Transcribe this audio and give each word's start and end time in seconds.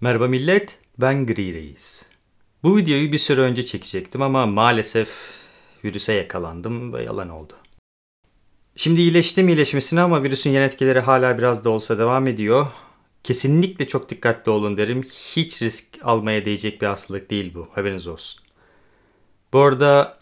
Merhaba 0.00 0.28
millet, 0.28 0.78
ben 0.98 1.26
Gri 1.26 1.54
Reis. 1.54 2.02
Bu 2.62 2.76
videoyu 2.76 3.12
bir 3.12 3.18
süre 3.18 3.40
önce 3.40 3.64
çekecektim 3.64 4.22
ama 4.22 4.46
maalesef 4.46 5.10
virüse 5.84 6.12
yakalandım 6.12 6.92
ve 6.92 7.02
yalan 7.02 7.28
oldu. 7.28 7.52
Şimdi 8.76 9.00
iyileştim 9.00 9.48
iyileşmesine 9.48 10.00
ama 10.00 10.22
virüsün 10.22 10.50
yan 10.50 10.62
etkileri 10.62 11.00
hala 11.00 11.38
biraz 11.38 11.64
da 11.64 11.70
olsa 11.70 11.98
devam 11.98 12.26
ediyor. 12.26 12.66
Kesinlikle 13.24 13.88
çok 13.88 14.10
dikkatli 14.10 14.50
olun 14.50 14.76
derim. 14.76 15.02
Hiç 15.02 15.62
risk 15.62 15.84
almaya 16.02 16.44
değecek 16.44 16.82
bir 16.82 16.86
hastalık 16.86 17.30
değil 17.30 17.54
bu. 17.54 17.68
Haberiniz 17.72 18.06
olsun. 18.06 18.40
Bu 19.52 19.58
arada 19.58 20.18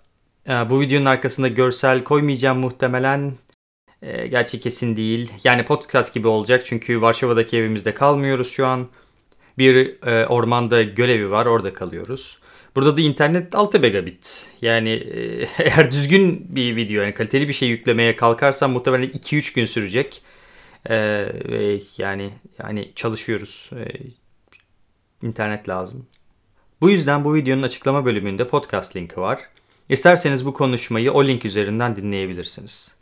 e, 0.49 0.71
bu 0.71 0.81
videonun 0.81 1.07
arkasında 1.07 1.49
görsel 1.49 2.05
koymayacağım 2.05 2.59
muhtemelen. 2.59 3.33
E, 4.03 4.27
gerçi 4.27 4.61
kesin 4.61 4.97
değil. 4.97 5.33
Yani 5.45 5.65
podcast 5.65 6.15
gibi 6.15 6.29
olacak 6.29 6.67
çünkü 6.67 7.01
Varşova'daki 7.01 7.57
evimizde 7.57 7.95
kalmıyoruz 7.95 8.51
şu 8.51 8.67
an. 8.67 8.89
Bir 9.59 10.03
e, 10.07 10.27
ormanda 10.27 10.83
gölevi 10.83 11.31
var 11.31 11.47
orada 11.47 11.75
kalıyoruz. 11.75 12.39
Burada 12.77 12.97
da 12.97 13.01
internet 13.01 13.55
6 13.55 13.81
megabit. 13.81 14.51
Yani 14.63 14.91
e, 14.91 15.49
eğer 15.59 15.91
düzgün 15.91 16.47
bir 16.57 16.77
video 16.77 17.03
yani 17.03 17.15
kaliteli 17.15 17.49
bir 17.49 17.53
şey 17.53 17.69
yüklemeye 17.69 18.17
kalkarsam 18.17 18.73
muhtemelen 18.73 19.09
2-3 19.09 19.55
gün 19.55 19.67
sürecek. 19.67 20.23
E, 20.87 20.97
ve 21.49 21.81
yani 21.99 22.31
yani 22.59 22.93
çalışıyoruz. 22.95 23.71
E, 23.73 23.85
internet 25.27 25.69
lazım. 25.69 26.07
Bu 26.81 26.91
yüzden 26.91 27.25
bu 27.25 27.35
videonun 27.35 27.63
açıklama 27.63 28.05
bölümünde 28.05 28.49
podcast 28.49 28.97
linki 28.97 29.21
var. 29.21 29.41
İsterseniz 29.89 30.47
bu 30.47 30.55
konuşmayı 30.55 31.13
o 31.13 31.25
link 31.25 31.45
üzerinden 31.45 31.97
dinleyebilirsiniz. 31.97 32.95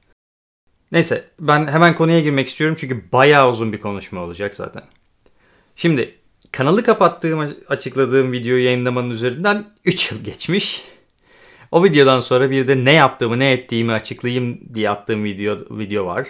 Neyse 0.93 1.25
ben 1.41 1.67
hemen 1.67 1.95
konuya 1.95 2.21
girmek 2.21 2.49
istiyorum 2.49 2.77
çünkü 2.81 3.13
bayağı 3.13 3.51
uzun 3.51 3.73
bir 3.73 3.81
konuşma 3.81 4.21
olacak 4.21 4.55
zaten. 4.55 4.83
Şimdi 5.77 6.15
kanalı 6.53 6.83
kapattığım 6.83 7.55
açıkladığım 7.69 8.33
videoyu 8.33 8.65
yayınlamanın 8.65 9.11
üzerinden 9.11 9.65
3 9.85 10.13
yıl 10.13 10.25
geçmiş. 10.25 10.83
O 11.71 11.85
videodan 11.85 12.21
sonra 12.21 12.51
bir 12.51 12.69
de 12.69 12.85
ne 12.85 12.93
yaptığımı 12.93 13.39
ne 13.39 13.53
ettiğimi 13.53 13.93
açıklayayım 13.93 14.75
diye 14.75 14.91
attığım 14.91 15.25
video, 15.25 15.57
video 15.71 16.07
var. 16.07 16.29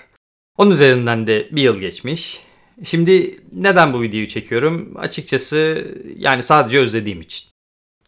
Onun 0.59 0.71
üzerinden 0.71 1.27
de 1.27 1.49
bir 1.53 1.63
yıl 1.63 1.79
geçmiş. 1.79 2.41
Şimdi 2.85 3.41
neden 3.53 3.93
bu 3.93 4.03
videoyu 4.03 4.29
çekiyorum? 4.29 4.93
Açıkçası 4.97 5.87
yani 6.17 6.43
sadece 6.43 6.79
özlediğim 6.79 7.21
için. 7.21 7.53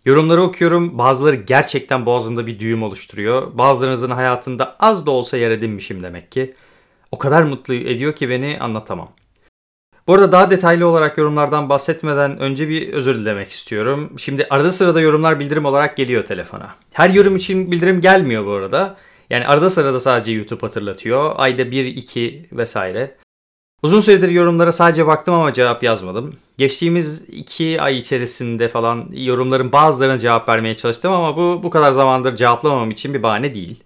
Yorumları 0.05 0.43
okuyorum. 0.43 0.99
Bazıları 0.99 1.37
gerçekten 1.37 2.07
boğazımda 2.07 2.47
bir 2.47 2.59
düğüm 2.61 2.83
oluşturuyor. 2.83 3.59
Bazılarınızın 3.59 4.11
hayatında 4.11 4.77
az 4.81 5.07
da 5.07 5.11
olsa 5.11 5.37
yer 5.37 5.51
edinmişim 5.51 6.03
demek 6.03 6.33
ki. 6.33 6.55
O 7.11 7.19
kadar 7.19 7.43
mutlu 7.43 7.75
ediyor 7.75 8.17
ki 8.17 8.29
beni 8.29 8.59
anlatamam. 8.61 9.13
Bu 10.07 10.15
arada 10.15 10.33
daha 10.33 10.51
detaylı 10.51 10.87
olarak 10.87 11.19
yorumlardan 11.19 11.69
bahsetmeden 11.69 12.39
önce 12.39 12.69
bir 12.69 12.93
özür 12.93 13.19
dilemek 13.19 13.51
istiyorum. 13.51 14.13
Şimdi 14.19 14.47
arada 14.51 14.73
sırada 14.73 15.01
yorumlar 15.01 15.41
bildirim 15.41 15.65
olarak 15.65 15.97
geliyor 15.97 16.25
telefona. 16.25 16.75
Her 16.93 17.11
yorum 17.11 17.37
için 17.37 17.71
bildirim 17.71 18.01
gelmiyor 18.01 18.47
bu 18.47 18.51
arada. 18.51 18.97
Yani 19.31 19.47
arada 19.47 19.71
sırada 19.71 20.01
sadece 20.01 20.33
YouTube 20.33 20.61
hatırlatıyor. 20.61 21.33
Ayda 21.37 21.71
1, 21.71 21.85
2 21.85 22.49
vesaire. 22.53 23.17
Uzun 23.83 24.01
süredir 24.01 24.29
yorumlara 24.29 24.73
sadece 24.73 25.07
baktım 25.07 25.35
ama 25.35 25.53
cevap 25.53 25.83
yazmadım. 25.83 26.31
Geçtiğimiz 26.59 27.25
2 27.29 27.81
ay 27.81 27.99
içerisinde 27.99 28.69
falan 28.69 29.09
yorumların 29.13 29.73
bazılarına 29.73 30.19
cevap 30.19 30.49
vermeye 30.49 30.77
çalıştım 30.77 31.13
ama 31.13 31.37
bu 31.37 31.61
bu 31.63 31.71
kadar 31.71 31.93
zamandır 31.93 32.37
cevaplamam 32.37 32.91
için 32.91 33.15
bir 33.15 33.23
bahane 33.23 33.55
değil. 33.55 33.85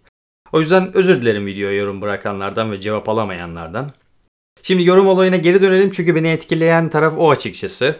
O 0.52 0.60
yüzden 0.60 0.96
özür 0.96 1.22
dilerim 1.22 1.46
videoya 1.46 1.74
yorum 1.76 2.00
bırakanlardan 2.00 2.72
ve 2.72 2.80
cevap 2.80 3.08
alamayanlardan. 3.08 3.90
Şimdi 4.68 4.84
yorum 4.84 5.06
olayına 5.08 5.36
geri 5.36 5.60
dönelim 5.60 5.90
çünkü 5.90 6.14
beni 6.14 6.28
etkileyen 6.28 6.88
taraf 6.88 7.14
o 7.18 7.30
açıkçası. 7.30 7.96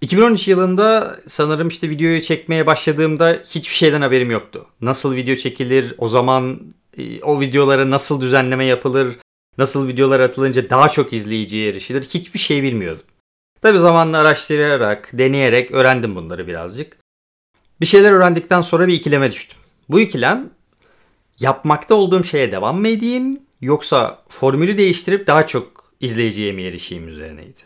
2013 0.00 0.48
yılında 0.48 1.16
sanırım 1.26 1.68
işte 1.68 1.90
videoyu 1.90 2.22
çekmeye 2.22 2.66
başladığımda 2.66 3.38
hiçbir 3.44 3.74
şeyden 3.74 4.00
haberim 4.00 4.30
yoktu. 4.30 4.66
Nasıl 4.80 5.14
video 5.14 5.36
çekilir, 5.36 5.94
o 5.98 6.08
zaman 6.08 6.60
e, 6.98 7.22
o 7.22 7.40
videolara 7.40 7.90
nasıl 7.90 8.20
düzenleme 8.20 8.64
yapılır, 8.64 9.16
nasıl 9.58 9.88
videolar 9.88 10.20
atılınca 10.20 10.70
daha 10.70 10.88
çok 10.88 11.12
izleyiciye 11.12 11.68
erişilir 11.68 12.02
hiçbir 12.02 12.38
şey 12.38 12.62
bilmiyordum. 12.62 13.04
Tabi 13.62 13.78
zamanla 13.78 14.18
araştırarak, 14.18 15.10
deneyerek 15.12 15.70
öğrendim 15.70 16.16
bunları 16.16 16.46
birazcık. 16.46 16.96
Bir 17.80 17.86
şeyler 17.86 18.12
öğrendikten 18.12 18.60
sonra 18.60 18.86
bir 18.86 18.94
ikileme 18.94 19.32
düştüm. 19.32 19.58
Bu 19.88 20.00
ikilem 20.00 20.50
yapmakta 21.38 21.94
olduğum 21.94 22.24
şeye 22.24 22.52
devam 22.52 22.80
mı 22.80 22.88
edeyim 22.88 23.43
yoksa 23.64 24.22
formülü 24.28 24.78
değiştirip 24.78 25.26
daha 25.26 25.46
çok 25.46 25.92
izleyiciye 26.00 26.52
mi 26.52 26.62
erişeyim 26.62 27.08
üzerineydi. 27.08 27.60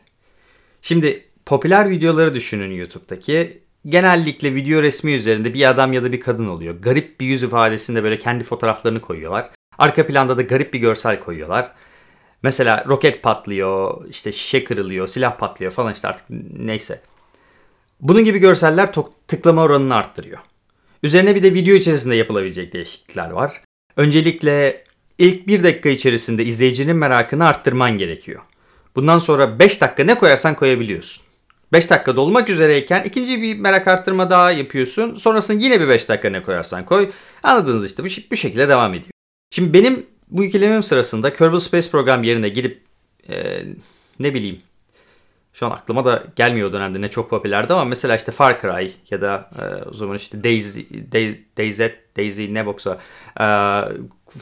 Şimdi 0.83 1.25
popüler 1.47 1.91
videoları 1.91 2.35
düşünün 2.35 2.71
YouTube'daki. 2.71 3.63
Genellikle 3.87 4.55
video 4.55 4.83
resmi 4.83 5.13
üzerinde 5.13 5.55
bir 5.55 5.71
adam 5.71 5.93
ya 5.93 6.05
da 6.05 6.13
bir 6.13 6.21
kadın 6.21 6.47
oluyor. 6.49 6.75
Garip 6.75 7.21
bir 7.21 7.27
yüz 7.27 7.43
ifadesinde 7.43 8.03
böyle 8.03 8.19
kendi 8.19 8.45
fotoğraflarını 8.45 9.01
koyuyorlar. 9.01 9.51
Arka 9.79 10.07
planda 10.07 10.37
da 10.37 10.43
garip 10.43 10.75
bir 10.75 10.79
görsel 10.79 11.21
koyuyorlar. 11.21 11.73
Mesela 12.43 12.85
roket 12.89 13.23
patlıyor, 13.23 14.09
işte 14.09 14.33
şişe 14.33 14.65
kırılıyor, 14.65 15.07
silah 15.07 15.39
patlıyor 15.39 15.73
falan 15.73 15.93
işte 15.93 16.09
artık 16.09 16.27
neyse. 16.59 17.01
Bunun 18.01 18.25
gibi 18.25 18.39
görseller 18.39 18.93
tıklama 19.29 19.63
oranını 19.63 19.95
arttırıyor. 19.95 20.39
Üzerine 21.03 21.35
bir 21.35 21.43
de 21.43 21.55
video 21.55 21.75
içerisinde 21.75 22.15
yapılabilecek 22.15 22.73
değişiklikler 22.73 23.31
var. 23.31 23.63
Öncelikle 23.97 24.77
ilk 25.19 25.47
bir 25.47 25.65
dakika 25.65 25.89
içerisinde 25.89 26.45
izleyicinin 26.45 26.97
merakını 26.97 27.47
arttırman 27.47 27.99
gerekiyor. 27.99 28.43
Bundan 28.97 29.19
sonra 29.19 29.59
5 29.59 29.81
dakika 29.81 30.05
ne 30.05 30.15
koyarsan 30.15 30.55
koyabiliyorsun. 30.55 31.25
5 31.73 31.91
dakika 31.91 32.17
dolmak 32.17 32.51
üzereyken 32.51 33.03
ikinci 33.05 33.43
bir 33.43 33.59
merak 33.59 33.89
arttırma 33.89 34.31
daha 34.31 34.51
yapıyorsun. 34.51 35.15
Sonrasında 35.15 35.63
yine 35.63 35.81
bir 35.81 35.89
5 35.89 36.09
dakika 36.09 36.31
ne 36.31 36.43
koyarsan 36.43 36.85
koy. 36.85 37.11
Anladınız 37.43 37.87
işte 37.87 38.05
bu, 38.05 38.09
bu 38.31 38.37
şekilde 38.37 38.69
devam 38.69 38.95
ediyor. 38.95 39.11
Şimdi 39.51 39.73
benim 39.73 40.07
bu 40.31 40.45
ikilemim 40.45 40.83
sırasında 40.83 41.33
Kerbal 41.33 41.59
Space 41.59 41.91
Program 41.91 42.23
yerine 42.25 42.49
girip 42.49 42.83
e, 43.29 43.63
ne 44.19 44.35
bileyim 44.35 44.59
şu 45.59 45.67
an 45.67 45.71
aklıma 45.71 46.05
da 46.05 46.25
gelmiyor 46.37 46.73
dönemde 46.73 47.01
ne 47.01 47.11
çok 47.11 47.31
popülerdi 47.31 47.73
ama 47.73 47.85
mesela 47.85 48.17
işte 48.17 48.33
Far 48.33 48.61
Cry 48.61 48.93
ya 49.11 49.21
da 49.21 49.51
e, 49.59 49.89
o 49.89 49.95
zaman 49.95 50.17
işte 50.17 50.45
Daisy, 50.45 50.81
Daisy, 51.57 51.85
Daisy 52.17 52.55
ne 52.55 52.67
boksa 52.67 52.99
e, 53.41 53.45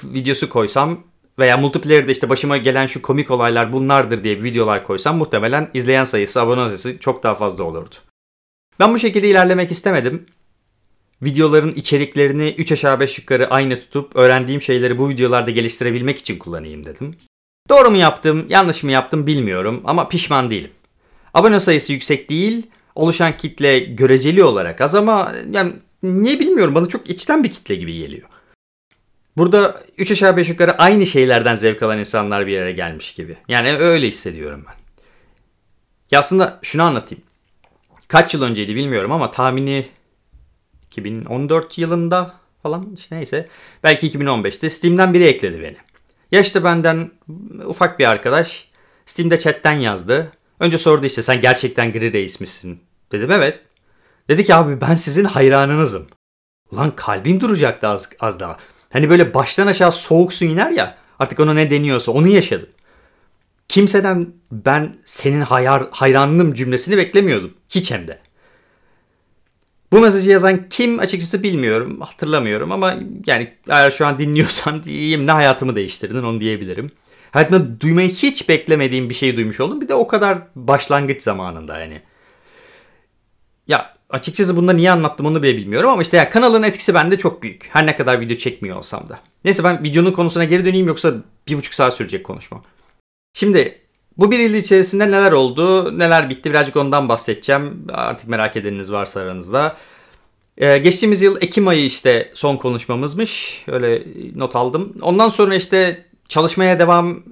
videosu 0.05 0.49
koysam 0.49 1.05
veya 1.39 1.57
multiplayer'de 1.57 2.13
işte 2.13 2.29
başıma 2.29 2.57
gelen 2.57 2.87
şu 2.87 3.03
komik 3.03 3.31
olaylar 3.31 3.73
bunlardır 3.73 4.25
diye 4.25 4.43
videolar 4.43 4.85
koysam 4.85 5.17
muhtemelen 5.17 5.71
izleyen 5.75 6.05
sayısı, 6.05 6.41
abone 6.41 6.69
sayısı 6.69 6.99
çok 6.99 7.23
daha 7.23 7.35
fazla 7.35 7.65
olurdu. 7.65 7.95
Ben 8.81 8.95
bu 8.95 8.99
şekilde 8.99 9.29
ilerlemek 9.29 9.73
istemedim. 9.73 10.25
Videoların 11.23 11.73
içeriklerini 11.73 12.55
3 12.59 12.73
aşağı 12.73 13.01
5 13.01 13.19
yukarı 13.19 13.51
aynı 13.51 13.81
tutup 13.81 14.17
öğrendiğim 14.17 14.63
şeyleri 14.63 14.99
bu 14.99 15.09
videolarda 15.09 15.51
geliştirebilmek 15.51 16.19
için 16.19 16.39
kullanayım 16.39 16.87
dedim. 16.87 17.15
Doğru 17.69 17.91
mu 17.91 17.97
yaptım, 17.97 18.47
yanlış 18.49 18.83
mı 18.83 18.93
yaptım 18.93 19.27
bilmiyorum 19.27 19.81
ama 19.85 20.09
pişman 20.09 20.51
değilim. 20.51 20.71
Abone 21.37 21.61
sayısı 21.61 21.93
yüksek 21.93 22.31
değil, 22.31 22.67
oluşan 22.95 23.37
kitle 23.37 23.79
göreceli 23.79 24.45
olarak 24.45 24.81
az 24.81 24.95
ama 24.95 25.33
yani 25.51 25.73
niye 26.03 26.41
bilmiyorum 26.41 26.75
bana 26.75 26.87
çok 26.87 27.11
içten 27.11 27.45
bir 27.45 27.51
kitle 27.51 27.75
gibi 27.75 27.99
geliyor. 27.99 28.29
Burada 29.37 29.83
3 29.99 30.11
aşağı 30.11 30.37
5 30.37 30.49
yukarı 30.49 30.79
aynı 30.79 31.07
şeylerden 31.07 31.55
zevk 31.55 31.83
alan 31.83 31.99
insanlar 31.99 32.47
bir 32.47 32.53
yere 32.53 32.73
gelmiş 32.73 33.13
gibi. 33.13 33.37
Yani 33.49 33.77
öyle 33.77 34.09
hissediyorum 34.09 34.65
ben. 34.67 34.75
Ya 36.11 36.19
aslında 36.19 36.59
şunu 36.63 36.83
anlatayım. 36.83 37.25
Kaç 38.09 38.35
yıl 38.35 38.43
önceydi 38.43 38.75
bilmiyorum 38.75 39.13
ama 39.13 39.31
tahmini 39.31 39.87
2014 40.87 41.79
yılında 41.79 42.35
falan 42.63 42.95
işte 42.95 43.17
neyse. 43.17 43.49
Belki 43.85 44.09
2015'te 44.09 44.71
Steam'den 44.71 45.15
biri 45.15 45.25
ekledi 45.25 45.63
beni. 45.63 45.77
Ya 46.33 46.41
işte 46.41 46.65
benden 46.65 47.11
ufak 47.67 47.99
bir 47.99 48.11
arkadaş 48.11 48.69
Steam'de 49.07 49.39
chatten 49.39 49.79
yazdı. 49.79 50.33
Önce 50.61 50.79
sordu 50.79 51.07
işte 51.07 51.23
sen 51.23 51.41
gerçekten 51.41 51.93
Gri 51.93 52.13
Reis 52.13 52.41
misin? 52.41 52.81
Dedim 53.13 53.33
evet. 53.33 53.61
Dedi 54.29 54.45
ki 54.45 54.55
abi 54.55 54.81
ben 54.81 54.95
sizin 54.95 55.25
hayranınızım. 55.25 56.07
Ulan 56.71 56.97
kalbim 56.97 57.41
duracaktı 57.41 57.89
az, 57.89 58.11
az 58.21 58.41
daha. 58.41 58.57
Hani 58.93 59.11
böyle 59.11 59.35
baştan 59.35 59.67
aşağı 59.67 59.93
soğuk 59.93 60.33
su 60.33 60.45
iner 60.45 60.71
ya. 60.71 60.99
Artık 61.19 61.41
ona 61.41 61.55
ne 61.55 61.71
deniyorsa 61.71 62.13
onu 62.13 62.29
yaşadım. 62.29 62.69
Kimseden 63.69 64.27
ben 64.53 64.97
senin 65.05 65.41
hayar, 65.41 65.83
hayranlığım 65.91 66.55
cümlesini 66.55 66.97
beklemiyordum. 66.97 67.55
Hiç 67.71 67.91
hem 67.91 68.09
de. 68.09 68.19
Bu 69.93 70.01
mesajı 70.01 70.31
yazan 70.31 70.69
kim 70.69 70.99
açıkçası 70.99 71.43
bilmiyorum. 71.43 72.01
Hatırlamıyorum 72.01 72.73
ama 72.73 72.95
yani 73.27 73.53
eğer 73.69 73.91
şu 73.91 74.07
an 74.07 74.19
dinliyorsan 74.19 74.85
diyeyim 74.85 75.27
ne 75.27 75.31
hayatımı 75.31 75.77
değiştirdin 75.77 76.23
onu 76.23 76.41
diyebilirim. 76.41 76.91
Hayatımda 77.31 77.81
duymayı 77.81 78.09
hiç 78.09 78.49
beklemediğim 78.49 79.11
bir 79.11 79.15
şey 79.15 79.37
duymuş 79.37 79.61
oldum. 79.61 79.81
Bir 79.81 79.89
de 79.89 79.95
o 79.95 80.07
kadar 80.07 80.39
başlangıç 80.57 81.23
zamanında 81.23 81.79
yani. 81.81 82.03
Ya 83.69 83.97
açıkçası 84.11 84.57
bunda 84.57 84.73
niye 84.73 84.91
anlattım 84.91 85.27
onu 85.27 85.43
bile 85.43 85.57
bilmiyorum 85.57 85.91
ama 85.91 86.03
işte 86.03 86.17
ya 86.17 86.31
kanalın 86.31 86.63
etkisi 86.63 86.95
bende 86.95 87.19
çok 87.19 87.43
büyük. 87.43 87.69
Her 87.73 87.87
ne 87.87 87.97
kadar 87.97 88.21
video 88.21 88.37
çekmiyor 88.37 88.77
olsam 88.77 89.09
da. 89.09 89.21
Neyse 89.45 89.65
ben 89.65 89.85
videonun 89.85 90.13
konusuna 90.13 90.45
geri 90.45 90.65
döneyim 90.65 90.87
yoksa 90.87 91.15
bir 91.49 91.57
buçuk 91.57 91.75
saat 91.75 91.95
sürecek 91.95 92.25
konuşmam. 92.27 92.63
Şimdi 93.35 93.81
Bu 94.19 94.31
bir 94.31 94.39
yıl 94.39 94.55
içerisinde 94.55 95.07
neler 95.11 95.33
oldu, 95.33 95.99
neler 95.99 96.31
bitti 96.31 96.51
birazcık 96.51 96.77
ondan 96.77 97.09
bahsedeceğim. 97.09 97.87
Artık 97.93 98.29
merak 98.29 98.57
edeniniz 98.57 98.93
varsa 98.93 99.21
aranızda. 99.21 99.77
Ee, 100.59 100.79
geçtiğimiz 100.79 101.23
yıl 101.23 101.37
Ekim 101.41 101.69
ayı 101.69 101.85
işte 101.85 102.31
son 102.35 102.57
konuşmamızmış. 102.57 103.65
Öyle 103.69 104.03
not 104.35 104.57
aldım. 104.57 104.97
Ondan 105.03 105.29
sonra 105.29 105.55
işte 105.55 106.06
çalışmaya 106.29 106.79
devam. 106.79 107.23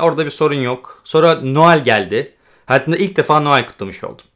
Orada 0.00 0.24
bir 0.24 0.30
sorun 0.30 0.54
yok. 0.54 1.00
Sonra 1.04 1.40
Noel 1.40 1.84
geldi. 1.84 2.34
Hayatımda 2.66 2.96
ilk 2.96 3.16
defa 3.16 3.40
Noel 3.40 3.66
kutlamış 3.66 4.04
oldum. 4.04 4.26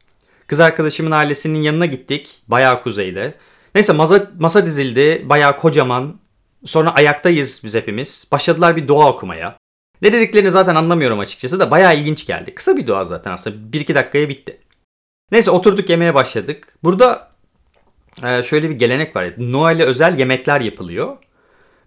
Kız 0.47 0.59
arkadaşımın 0.59 1.11
ailesinin 1.11 1.61
yanına 1.61 1.85
gittik. 1.85 2.41
Bayağı 2.47 2.83
kuzeyde. 2.83 3.33
Neyse 3.75 3.93
masa, 3.93 4.31
masa 4.39 4.65
dizildi. 4.65 5.25
Bayağı 5.29 5.57
kocaman. 5.57 6.19
Sonra 6.65 6.95
ayaktayız 6.95 7.61
biz 7.63 7.75
hepimiz. 7.75 8.27
Başladılar 8.31 8.75
bir 8.75 8.87
dua 8.87 9.09
okumaya. 9.09 9.57
Ne 10.01 10.13
dediklerini 10.13 10.51
zaten 10.51 10.75
anlamıyorum 10.75 11.19
açıkçası 11.19 11.59
da 11.59 11.71
bayağı 11.71 11.97
ilginç 11.97 12.27
geldi. 12.27 12.55
Kısa 12.55 12.77
bir 12.77 12.87
dua 12.87 13.03
zaten 13.05 13.31
aslında. 13.31 13.55
1-2 13.55 13.95
dakikaya 13.95 14.29
bitti. 14.29 14.61
Neyse 15.31 15.51
oturduk 15.51 15.89
yemeğe 15.89 16.13
başladık. 16.13 16.77
Burada 16.83 17.31
e, 18.23 18.43
şöyle 18.43 18.69
bir 18.69 18.75
gelenek 18.75 19.15
var. 19.15 19.33
Noel'e 19.37 19.83
özel 19.83 20.19
yemekler 20.19 20.61
yapılıyor. 20.61 21.17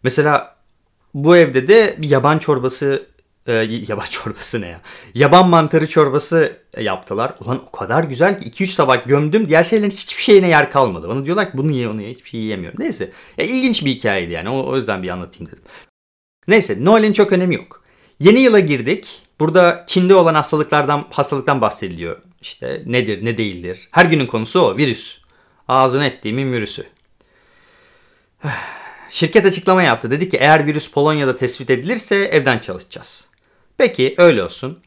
Mesela 0.03 0.58
bu 1.15 1.37
evde 1.37 1.69
de 1.69 1.97
yaban 2.01 2.39
çorbası 2.39 3.07
e, 3.49 3.53
yaban 3.89 4.07
çorbası 4.11 4.61
ne 4.61 4.67
ya? 4.67 4.81
Yaban 5.15 5.49
mantarı 5.49 5.89
çorbası 5.89 6.57
yaptılar. 6.79 7.35
Ulan 7.41 7.63
o 7.69 7.71
kadar 7.71 8.05
güzel 8.05 8.39
ki 8.39 8.65
2-3 8.65 8.77
tabak 8.77 9.09
gömdüm. 9.09 9.49
Diğer 9.49 9.65
şeylerin 9.65 9.91
hiçbir 9.91 10.23
şeyine 10.23 10.49
yer 10.49 10.71
kalmadı. 10.71 11.09
Bana 11.09 11.25
diyorlar 11.25 11.51
ki 11.51 11.59
bunu 11.59 11.71
ye 11.71 11.89
onu 11.89 12.03
ye. 12.03 12.11
Hiçbir 12.11 12.29
şey 12.29 12.41
yiyemiyorum. 12.41 12.81
Neyse. 12.81 13.11
Ya, 13.39 13.45
ilginç 13.45 13.85
bir 13.85 13.91
hikayeydi 13.91 14.33
yani. 14.33 14.49
O, 14.49 14.67
o 14.67 14.77
yüzden 14.77 15.03
bir 15.03 15.09
anlatayım 15.09 15.53
dedim. 15.53 15.63
Neyse 16.49 16.85
Noel'in 16.85 17.13
çok 17.13 17.33
önemi 17.33 17.55
yok. 17.55 17.83
Yeni 18.21 18.41
yıla 18.41 18.61
girdik. 18.61 19.23
Burada 19.41 19.85
Çin'de 19.87 20.15
olan 20.15 20.35
hastalıklardan 20.35 21.05
hastalıktan 21.11 21.61
bahsediliyor. 21.61 22.17
İşte 22.41 22.83
nedir 22.87 23.25
ne 23.25 23.39
değildir. 23.39 23.89
Her 23.91 24.07
günün 24.07 24.27
konusu 24.27 24.61
o 24.61 24.77
virüs. 24.77 25.19
Ağzını 25.69 26.05
ettiğimin 26.05 26.53
virüsü. 26.53 26.87
Şirket 29.11 29.47
açıklama 29.47 29.83
yaptı. 29.83 30.11
Dedi 30.11 30.29
ki 30.29 30.37
eğer 30.37 30.67
virüs 30.67 30.91
Polonya'da 30.91 31.37
tespit 31.37 31.71
edilirse 31.71 32.17
evden 32.17 32.59
çalışacağız. 32.59 33.29
Peki 33.79 34.15
öyle 34.19 34.43
olsun. 34.43 34.79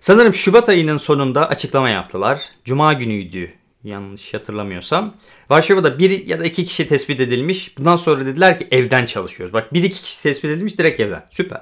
Sanırım 0.00 0.34
Şubat 0.34 0.68
ayının 0.68 0.98
sonunda 0.98 1.48
açıklama 1.48 1.90
yaptılar. 1.90 2.40
Cuma 2.64 2.92
günüydü 2.92 3.52
yanlış 3.84 4.34
hatırlamıyorsam. 4.34 5.14
Varşova'da 5.50 5.98
bir 5.98 6.26
ya 6.26 6.40
da 6.40 6.44
iki 6.44 6.64
kişi 6.64 6.88
tespit 6.88 7.20
edilmiş. 7.20 7.78
Bundan 7.78 7.96
sonra 7.96 8.26
dediler 8.26 8.58
ki 8.58 8.68
evden 8.70 9.06
çalışıyoruz. 9.06 9.52
Bak 9.52 9.74
bir 9.74 9.82
iki 9.82 10.02
kişi 10.02 10.22
tespit 10.22 10.50
edilmiş 10.50 10.78
direkt 10.78 11.00
evden. 11.00 11.26
Süper. 11.30 11.60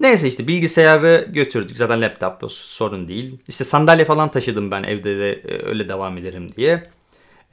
Neyse 0.00 0.28
işte 0.28 0.48
bilgisayarı 0.48 1.28
götürdük. 1.30 1.76
Zaten 1.76 2.00
laptop 2.00 2.52
sorun 2.52 3.08
değil. 3.08 3.38
İşte 3.48 3.64
sandalye 3.64 4.04
falan 4.04 4.30
taşıdım 4.30 4.70
ben 4.70 4.82
evde 4.82 5.18
de 5.18 5.32
e, 5.32 5.66
öyle 5.66 5.88
devam 5.88 6.18
ederim 6.18 6.52
diye. 6.56 6.90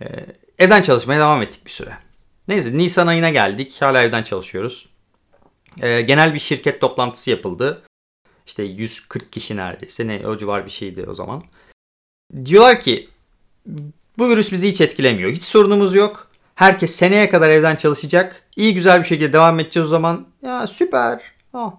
Ee, 0.02 0.06
evden 0.60 0.82
çalışmaya 0.82 1.20
devam 1.20 1.42
ettik 1.42 1.66
bir 1.66 1.72
süre. 1.72 1.98
Neyse 2.48 2.78
Nisan 2.78 3.08
ayına 3.08 3.30
geldik. 3.30 3.78
Hala 3.82 4.04
evden 4.04 4.24
çalışıyoruz. 4.24 4.90
Ee, 5.82 6.02
genel 6.02 6.34
bir 6.34 6.40
şirket 6.40 6.82
toplantısı 6.82 7.30
yapıldı. 7.30 7.82
İşte 8.48 8.64
140 8.64 9.32
kişi 9.32 9.56
neredeyse 9.56 10.08
ne 10.08 10.28
o 10.28 10.38
civar 10.38 10.66
bir 10.66 10.72
şeydi 10.72 11.06
o 11.10 11.14
zaman. 11.14 11.44
Diyorlar 12.46 12.80
ki 12.80 13.10
bu 14.18 14.30
virüs 14.30 14.52
bizi 14.52 14.68
hiç 14.68 14.82
etkilemiyor. 14.82 15.32
Hiç 15.32 15.44
sorunumuz 15.44 15.96
yok. 15.96 16.28
Herkes 16.56 16.96
seneye 16.96 17.30
kadar 17.30 17.50
evden 17.50 17.76
çalışacak. 17.76 18.44
İyi 18.56 18.74
güzel 18.74 19.00
bir 19.00 19.08
şekilde 19.08 19.34
devam 19.34 19.60
edeceğiz 19.60 19.88
o 19.88 19.90
zaman. 19.90 20.28
Ya 20.42 20.68
süper. 20.68 21.22
Oh. 21.54 21.74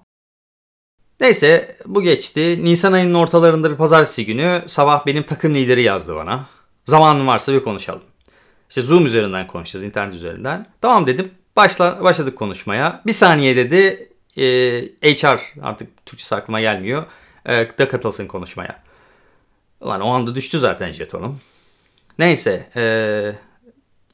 Neyse 1.20 1.76
bu 1.86 2.02
geçti. 2.02 2.64
Nisan 2.64 2.92
ayının 2.92 3.14
ortalarında 3.14 3.70
bir 3.70 3.76
pazartesi 3.76 4.26
günü 4.26 4.64
sabah 4.66 5.06
benim 5.06 5.22
takım 5.22 5.54
lideri 5.54 5.82
yazdı 5.82 6.16
bana. 6.16 6.46
Zamanın 6.84 7.26
varsa 7.26 7.52
bir 7.52 7.64
konuşalım. 7.64 8.02
İşte 8.72 8.82
Zoom 8.82 9.06
üzerinden 9.06 9.46
konuşacağız, 9.46 9.84
internet 9.84 10.14
üzerinden. 10.14 10.66
Tamam 10.80 11.06
dedim. 11.06 11.30
Başla, 11.56 12.04
başladık 12.04 12.38
konuşmaya. 12.38 13.02
Bir 13.06 13.12
saniye 13.12 13.56
dedi 13.56 14.08
e, 14.36 15.14
HR 15.14 15.54
artık 15.62 16.06
Türkçe 16.06 16.36
aklıma 16.36 16.60
gelmiyor. 16.60 17.06
E, 17.46 17.68
da 17.78 17.88
katılsın 17.88 18.26
konuşmaya. 18.26 18.82
Ulan 19.80 20.00
o 20.00 20.08
anda 20.10 20.34
düştü 20.34 20.58
zaten 20.58 20.92
jetonum. 20.92 21.40
Neyse 22.18 22.70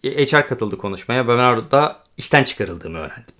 e, 0.04 0.24
HR 0.26 0.48
katıldı 0.48 0.78
konuşmaya. 0.78 1.28
Ben 1.28 1.38
orada 1.38 2.02
işten 2.16 2.44
çıkarıldığımı 2.44 2.98
öğrendim. 2.98 3.34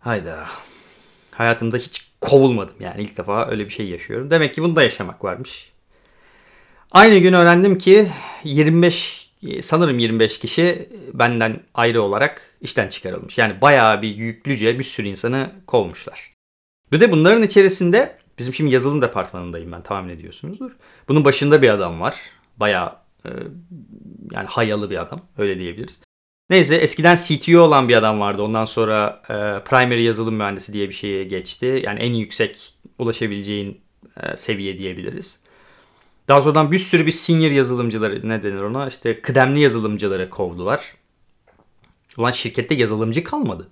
Hayda. 0.00 0.46
Hayatımda 1.30 1.76
hiç 1.76 2.06
kovulmadım 2.20 2.76
yani 2.80 3.02
ilk 3.02 3.16
defa 3.16 3.50
öyle 3.50 3.64
bir 3.64 3.72
şey 3.72 3.88
yaşıyorum. 3.88 4.30
Demek 4.30 4.54
ki 4.54 4.62
bunda 4.62 4.82
yaşamak 4.82 5.24
varmış. 5.24 5.72
Aynı 6.90 7.18
gün 7.18 7.32
öğrendim 7.32 7.78
ki 7.78 8.08
25 8.44 9.21
sanırım 9.62 9.98
25 9.98 10.38
kişi 10.38 10.88
benden 11.12 11.60
ayrı 11.74 12.02
olarak 12.02 12.56
işten 12.60 12.88
çıkarılmış. 12.88 13.38
Yani 13.38 13.60
bayağı 13.60 14.02
bir 14.02 14.16
yüklüce 14.16 14.78
bir 14.78 14.84
sürü 14.84 15.08
insanı 15.08 15.50
kovmuşlar. 15.66 16.32
Bir 16.92 17.00
de 17.00 17.12
bunların 17.12 17.42
içerisinde 17.42 18.16
bizim 18.38 18.54
şimdi 18.54 18.74
yazılım 18.74 19.02
departmanındayım 19.02 19.72
ben 19.72 19.82
tahmin 19.82 20.14
ediyorsunuzdur. 20.14 20.70
Bunun 21.08 21.24
başında 21.24 21.62
bir 21.62 21.68
adam 21.68 22.00
var. 22.00 22.14
Bayağı 22.56 22.96
e, 23.24 23.30
yani 24.32 24.46
hayalı 24.46 24.90
bir 24.90 25.02
adam 25.02 25.20
öyle 25.38 25.58
diyebiliriz. 25.58 26.00
Neyse 26.50 26.76
eskiden 26.76 27.14
CTO 27.14 27.60
olan 27.60 27.88
bir 27.88 27.94
adam 27.94 28.20
vardı. 28.20 28.42
Ondan 28.42 28.64
sonra 28.64 29.22
e, 29.24 29.64
primary 29.64 30.02
yazılım 30.02 30.34
mühendisi 30.34 30.72
diye 30.72 30.88
bir 30.88 30.94
şeye 30.94 31.24
geçti. 31.24 31.82
Yani 31.84 32.00
en 32.00 32.14
yüksek 32.14 32.74
ulaşabileceğin 32.98 33.80
e, 34.22 34.36
seviye 34.36 34.78
diyebiliriz. 34.78 35.41
Daha 36.28 36.42
sonradan 36.42 36.72
bir 36.72 36.78
sürü 36.78 37.06
bir 37.06 37.12
senior 37.12 37.50
yazılımcıları 37.50 38.28
ne 38.28 38.42
denir 38.42 38.62
ona 38.62 38.86
işte 38.86 39.20
kıdemli 39.22 39.60
yazılımcıları 39.60 40.30
kovdular. 40.30 40.94
Ulan 42.16 42.30
şirkette 42.30 42.74
yazılımcı 42.74 43.24
kalmadı. 43.24 43.68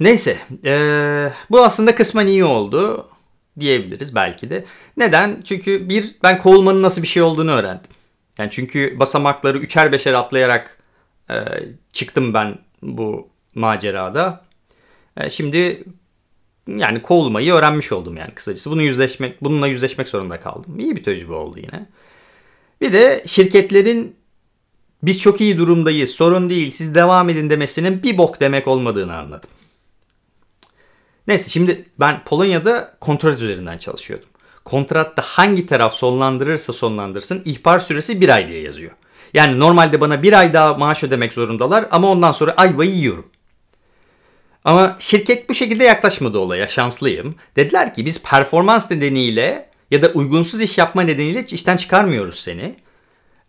Neyse 0.00 0.38
ee, 0.64 1.32
bu 1.50 1.64
aslında 1.64 1.94
kısmen 1.94 2.26
iyi 2.26 2.44
oldu 2.44 3.08
diyebiliriz 3.60 4.14
belki 4.14 4.50
de. 4.50 4.64
Neden? 4.96 5.40
Çünkü 5.44 5.88
bir 5.88 6.16
ben 6.22 6.38
kovulmanın 6.38 6.82
nasıl 6.82 7.02
bir 7.02 7.06
şey 7.06 7.22
olduğunu 7.22 7.52
öğrendim. 7.52 7.90
Yani 8.38 8.50
çünkü 8.50 8.98
basamakları 8.98 9.58
üçer 9.58 9.92
beşer 9.92 10.14
atlayarak 10.14 10.78
e, 11.30 11.34
çıktım 11.92 12.34
ben 12.34 12.58
bu 12.82 13.28
macerada. 13.54 14.44
E, 15.16 15.30
şimdi 15.30 15.84
yani 16.66 17.02
kovulmayı 17.02 17.52
öğrenmiş 17.52 17.92
oldum 17.92 18.16
yani 18.16 18.34
kısacası. 18.34 18.70
Bunu 18.70 18.82
yüzleşmek, 18.82 19.44
bununla 19.44 19.66
yüzleşmek 19.66 20.08
zorunda 20.08 20.40
kaldım. 20.40 20.78
İyi 20.78 20.96
bir 20.96 21.02
tecrübe 21.02 21.32
oldu 21.32 21.58
yine. 21.58 21.86
Bir 22.80 22.92
de 22.92 23.22
şirketlerin 23.26 24.16
biz 25.02 25.20
çok 25.20 25.40
iyi 25.40 25.58
durumdayız, 25.58 26.10
sorun 26.10 26.50
değil, 26.50 26.70
siz 26.70 26.94
devam 26.94 27.28
edin 27.28 27.50
demesinin 27.50 28.02
bir 28.02 28.18
bok 28.18 28.40
demek 28.40 28.68
olmadığını 28.68 29.16
anladım. 29.16 29.50
Neyse 31.26 31.50
şimdi 31.50 31.84
ben 32.00 32.24
Polonya'da 32.24 32.96
kontrat 33.00 33.34
üzerinden 33.34 33.78
çalışıyordum. 33.78 34.28
Kontratta 34.64 35.22
hangi 35.22 35.66
taraf 35.66 35.94
sonlandırırsa 35.94 36.72
sonlandırsın 36.72 37.42
ihbar 37.44 37.78
süresi 37.78 38.20
bir 38.20 38.28
ay 38.28 38.48
diye 38.48 38.60
yazıyor. 38.60 38.92
Yani 39.34 39.58
normalde 39.58 40.00
bana 40.00 40.22
bir 40.22 40.32
ay 40.32 40.52
daha 40.52 40.74
maaş 40.74 41.04
ödemek 41.04 41.32
zorundalar 41.32 41.86
ama 41.90 42.10
ondan 42.10 42.32
sonra 42.32 42.54
ayvayı 42.56 42.90
yiyorum. 42.90 43.26
Ama 44.66 44.96
şirket 44.98 45.48
bu 45.48 45.54
şekilde 45.54 45.84
yaklaşmadı 45.84 46.38
olaya. 46.38 46.68
Şanslıyım. 46.68 47.34
Dediler 47.56 47.94
ki 47.94 48.06
biz 48.06 48.22
performans 48.22 48.90
nedeniyle 48.90 49.68
ya 49.90 50.02
da 50.02 50.08
uygunsuz 50.08 50.60
iş 50.60 50.78
yapma 50.78 51.02
nedeniyle 51.02 51.44
işten 51.50 51.76
çıkarmıyoruz 51.76 52.38
seni. 52.38 52.74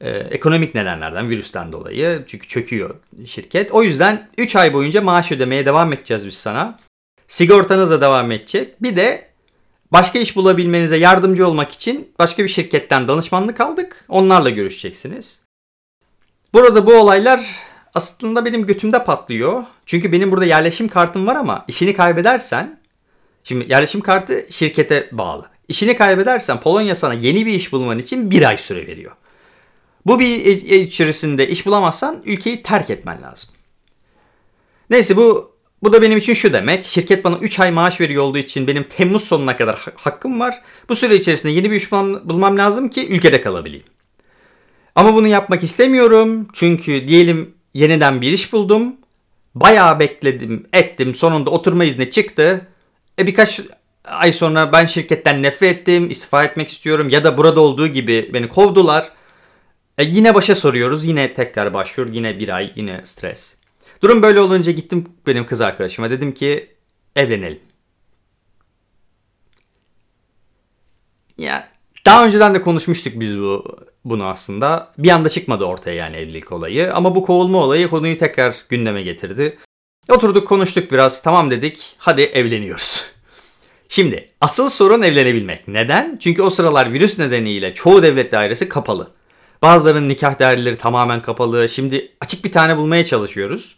Ee, 0.01 0.09
ekonomik 0.09 0.75
nedenlerden, 0.75 1.29
virüsten 1.29 1.71
dolayı. 1.71 2.25
Çünkü 2.27 2.47
çöküyor 2.47 2.95
şirket. 3.25 3.71
O 3.71 3.83
yüzden 3.83 4.29
3 4.37 4.55
ay 4.55 4.73
boyunca 4.73 5.01
maaş 5.01 5.31
ödemeye 5.31 5.65
devam 5.65 5.93
edeceğiz 5.93 6.27
biz 6.27 6.33
sana. 6.33 6.79
Sigortanız 7.27 7.89
da 7.89 8.01
devam 8.01 8.31
edecek. 8.31 8.83
Bir 8.83 8.95
de 8.95 9.27
başka 9.91 10.19
iş 10.19 10.35
bulabilmenize 10.35 10.97
yardımcı 10.97 11.47
olmak 11.47 11.71
için 11.71 12.11
başka 12.19 12.43
bir 12.43 12.49
şirketten 12.49 13.07
danışmanlık 13.07 13.61
aldık. 13.61 14.05
Onlarla 14.09 14.49
görüşeceksiniz. 14.49 15.39
Burada 16.53 16.87
bu 16.87 16.93
olaylar 16.93 17.67
aslında 17.97 18.45
benim 18.45 18.65
götümde 18.65 19.03
patlıyor. 19.03 19.63
Çünkü 19.85 20.11
benim 20.11 20.31
burada 20.31 20.45
yerleşim 20.45 20.87
kartım 20.87 21.27
var 21.27 21.35
ama 21.35 21.65
işini 21.67 21.93
kaybedersen 21.93 22.79
şimdi 23.43 23.71
yerleşim 23.71 24.01
kartı 24.01 24.45
şirkete 24.49 25.09
bağlı. 25.11 25.45
İşini 25.67 25.97
kaybedersen 25.97 26.59
Polonya 26.59 26.95
sana 26.95 27.13
yeni 27.13 27.45
bir 27.45 27.53
iş 27.53 27.71
bulman 27.71 27.99
için 27.99 28.31
bir 28.31 28.49
ay 28.49 28.57
süre 28.57 28.87
veriyor. 28.87 29.11
Bu 30.05 30.19
bir 30.19 30.45
içerisinde 30.71 31.47
iş 31.47 31.65
bulamazsan 31.65 32.21
ülkeyi 32.25 32.63
terk 32.63 32.89
etmen 32.89 33.21
lazım. 33.21 33.49
Neyse 34.89 35.17
bu 35.17 35.57
bu 35.83 35.93
da 35.93 36.01
benim 36.01 36.17
için 36.17 36.33
şu 36.33 36.53
demek. 36.53 36.85
Şirket 36.85 37.23
bana 37.23 37.37
3 37.37 37.59
ay 37.59 37.71
maaş 37.71 38.01
veriyor 38.01 38.23
olduğu 38.23 38.37
için 38.37 38.67
benim 38.67 38.83
Temmuz 38.83 39.23
sonuna 39.23 39.57
kadar 39.57 39.85
hakkım 39.95 40.39
var. 40.39 40.61
Bu 40.89 40.95
süre 40.95 41.15
içerisinde 41.15 41.53
yeni 41.53 41.71
bir 41.71 41.75
iş 41.75 41.91
bulmam 41.91 42.57
lazım 42.57 42.89
ki 42.89 43.07
ülkede 43.07 43.41
kalabileyim. 43.41 43.85
Ama 44.95 45.15
bunu 45.15 45.27
yapmak 45.27 45.63
istemiyorum. 45.63 46.47
Çünkü 46.53 47.07
diyelim 47.07 47.56
yeniden 47.73 48.21
bir 48.21 48.31
iş 48.31 48.53
buldum. 48.53 48.95
Bayağı 49.55 49.99
bekledim, 49.99 50.67
ettim. 50.73 51.15
Sonunda 51.15 51.49
oturma 51.49 51.83
izni 51.83 52.09
çıktı. 52.09 52.67
E 53.19 53.27
birkaç 53.27 53.61
ay 54.03 54.31
sonra 54.31 54.71
ben 54.71 54.85
şirketten 54.85 55.43
nefret 55.43 55.77
ettim, 55.77 56.09
istifa 56.09 56.43
etmek 56.43 56.69
istiyorum 56.69 57.09
ya 57.09 57.23
da 57.23 57.37
burada 57.37 57.61
olduğu 57.61 57.87
gibi 57.87 58.29
beni 58.33 58.47
kovdular. 58.47 59.11
E 59.97 60.03
yine 60.03 60.35
başa 60.35 60.55
soruyoruz. 60.55 61.05
Yine 61.05 61.33
tekrar 61.33 61.73
başvur. 61.73 62.07
Yine 62.07 62.39
bir 62.39 62.49
ay. 62.49 62.73
Yine 62.75 63.01
stres. 63.03 63.57
Durum 64.01 64.21
böyle 64.21 64.39
olunca 64.39 64.71
gittim 64.71 65.05
benim 65.27 65.45
kız 65.45 65.61
arkadaşıma. 65.61 66.09
Dedim 66.09 66.33
ki 66.33 66.75
evlenelim. 67.15 67.59
Ya 71.37 71.69
daha 72.07 72.25
önceden 72.25 72.53
de 72.53 72.61
konuşmuştuk 72.61 73.13
biz 73.15 73.39
bu 73.39 73.77
bunu 74.05 74.25
aslında. 74.25 74.93
Bir 74.97 75.09
anda 75.09 75.29
çıkmadı 75.29 75.65
ortaya 75.65 75.95
yani 75.95 76.15
evlilik 76.15 76.51
olayı. 76.51 76.93
Ama 76.93 77.15
bu 77.15 77.23
kovulma 77.23 77.57
olayı 77.57 77.89
konuyu 77.89 78.17
tekrar 78.17 78.55
gündeme 78.69 79.01
getirdi. 79.01 79.57
Oturduk 80.09 80.47
konuştuk 80.47 80.91
biraz. 80.91 81.21
Tamam 81.21 81.51
dedik. 81.51 81.95
Hadi 81.97 82.21
evleniyoruz. 82.21 83.05
Şimdi 83.89 84.29
asıl 84.41 84.69
sorun 84.69 85.01
evlenebilmek. 85.01 85.67
Neden? 85.67 86.17
Çünkü 86.21 86.41
o 86.41 86.49
sıralar 86.49 86.93
virüs 86.93 87.19
nedeniyle 87.19 87.73
çoğu 87.73 88.03
devlet 88.03 88.31
dairesi 88.31 88.69
kapalı. 88.69 89.11
Bazılarının 89.61 90.09
nikah 90.09 90.39
daireleri 90.39 90.77
tamamen 90.77 91.21
kapalı. 91.21 91.69
Şimdi 91.69 92.11
açık 92.21 92.45
bir 92.45 92.51
tane 92.51 92.77
bulmaya 92.77 93.05
çalışıyoruz. 93.05 93.77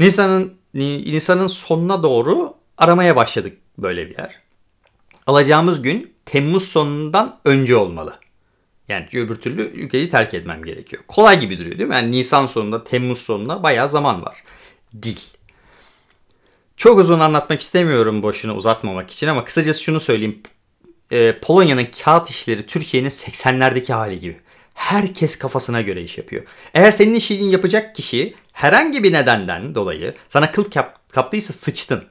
Nisan'ın 0.00 0.54
Nisan'ın 0.74 1.46
sonuna 1.46 2.02
doğru 2.02 2.54
aramaya 2.78 3.16
başladık 3.16 3.58
böyle 3.78 4.10
bir 4.10 4.18
yer. 4.18 4.43
Alacağımız 5.26 5.82
gün 5.82 6.14
Temmuz 6.26 6.68
sonundan 6.68 7.40
önce 7.44 7.76
olmalı. 7.76 8.18
Yani 8.88 9.06
öbür 9.12 9.36
türlü 9.36 9.62
ülkeyi 9.62 10.10
terk 10.10 10.34
etmem 10.34 10.64
gerekiyor. 10.64 11.02
Kolay 11.08 11.40
gibi 11.40 11.60
duruyor 11.60 11.78
değil 11.78 11.88
mi? 11.88 11.94
Yani 11.94 12.12
Nisan 12.12 12.46
sonunda 12.46 12.84
Temmuz 12.84 13.18
sonunda 13.18 13.62
bayağı 13.62 13.88
zaman 13.88 14.22
var. 14.22 14.42
Dil. 15.02 15.18
Çok 16.76 16.98
uzun 16.98 17.20
anlatmak 17.20 17.60
istemiyorum 17.60 18.22
boşuna 18.22 18.54
uzatmamak 18.54 19.10
için 19.10 19.26
ama 19.26 19.44
kısacası 19.44 19.82
şunu 19.82 20.00
söyleyeyim. 20.00 20.42
Ee, 21.12 21.38
Polonya'nın 21.42 21.86
kağıt 22.04 22.30
işleri 22.30 22.66
Türkiye'nin 22.66 23.08
80'lerdeki 23.08 23.92
hali 23.92 24.20
gibi. 24.20 24.36
Herkes 24.74 25.38
kafasına 25.38 25.80
göre 25.80 26.02
iş 26.02 26.18
yapıyor. 26.18 26.42
Eğer 26.74 26.90
senin 26.90 27.14
işini 27.14 27.52
yapacak 27.52 27.94
kişi 27.94 28.34
herhangi 28.52 29.02
bir 29.02 29.12
nedenden 29.12 29.74
dolayı 29.74 30.14
sana 30.28 30.52
kıl 30.52 30.70
kap, 30.70 31.08
kaptıysa 31.12 31.52
sıçtın. 31.52 32.04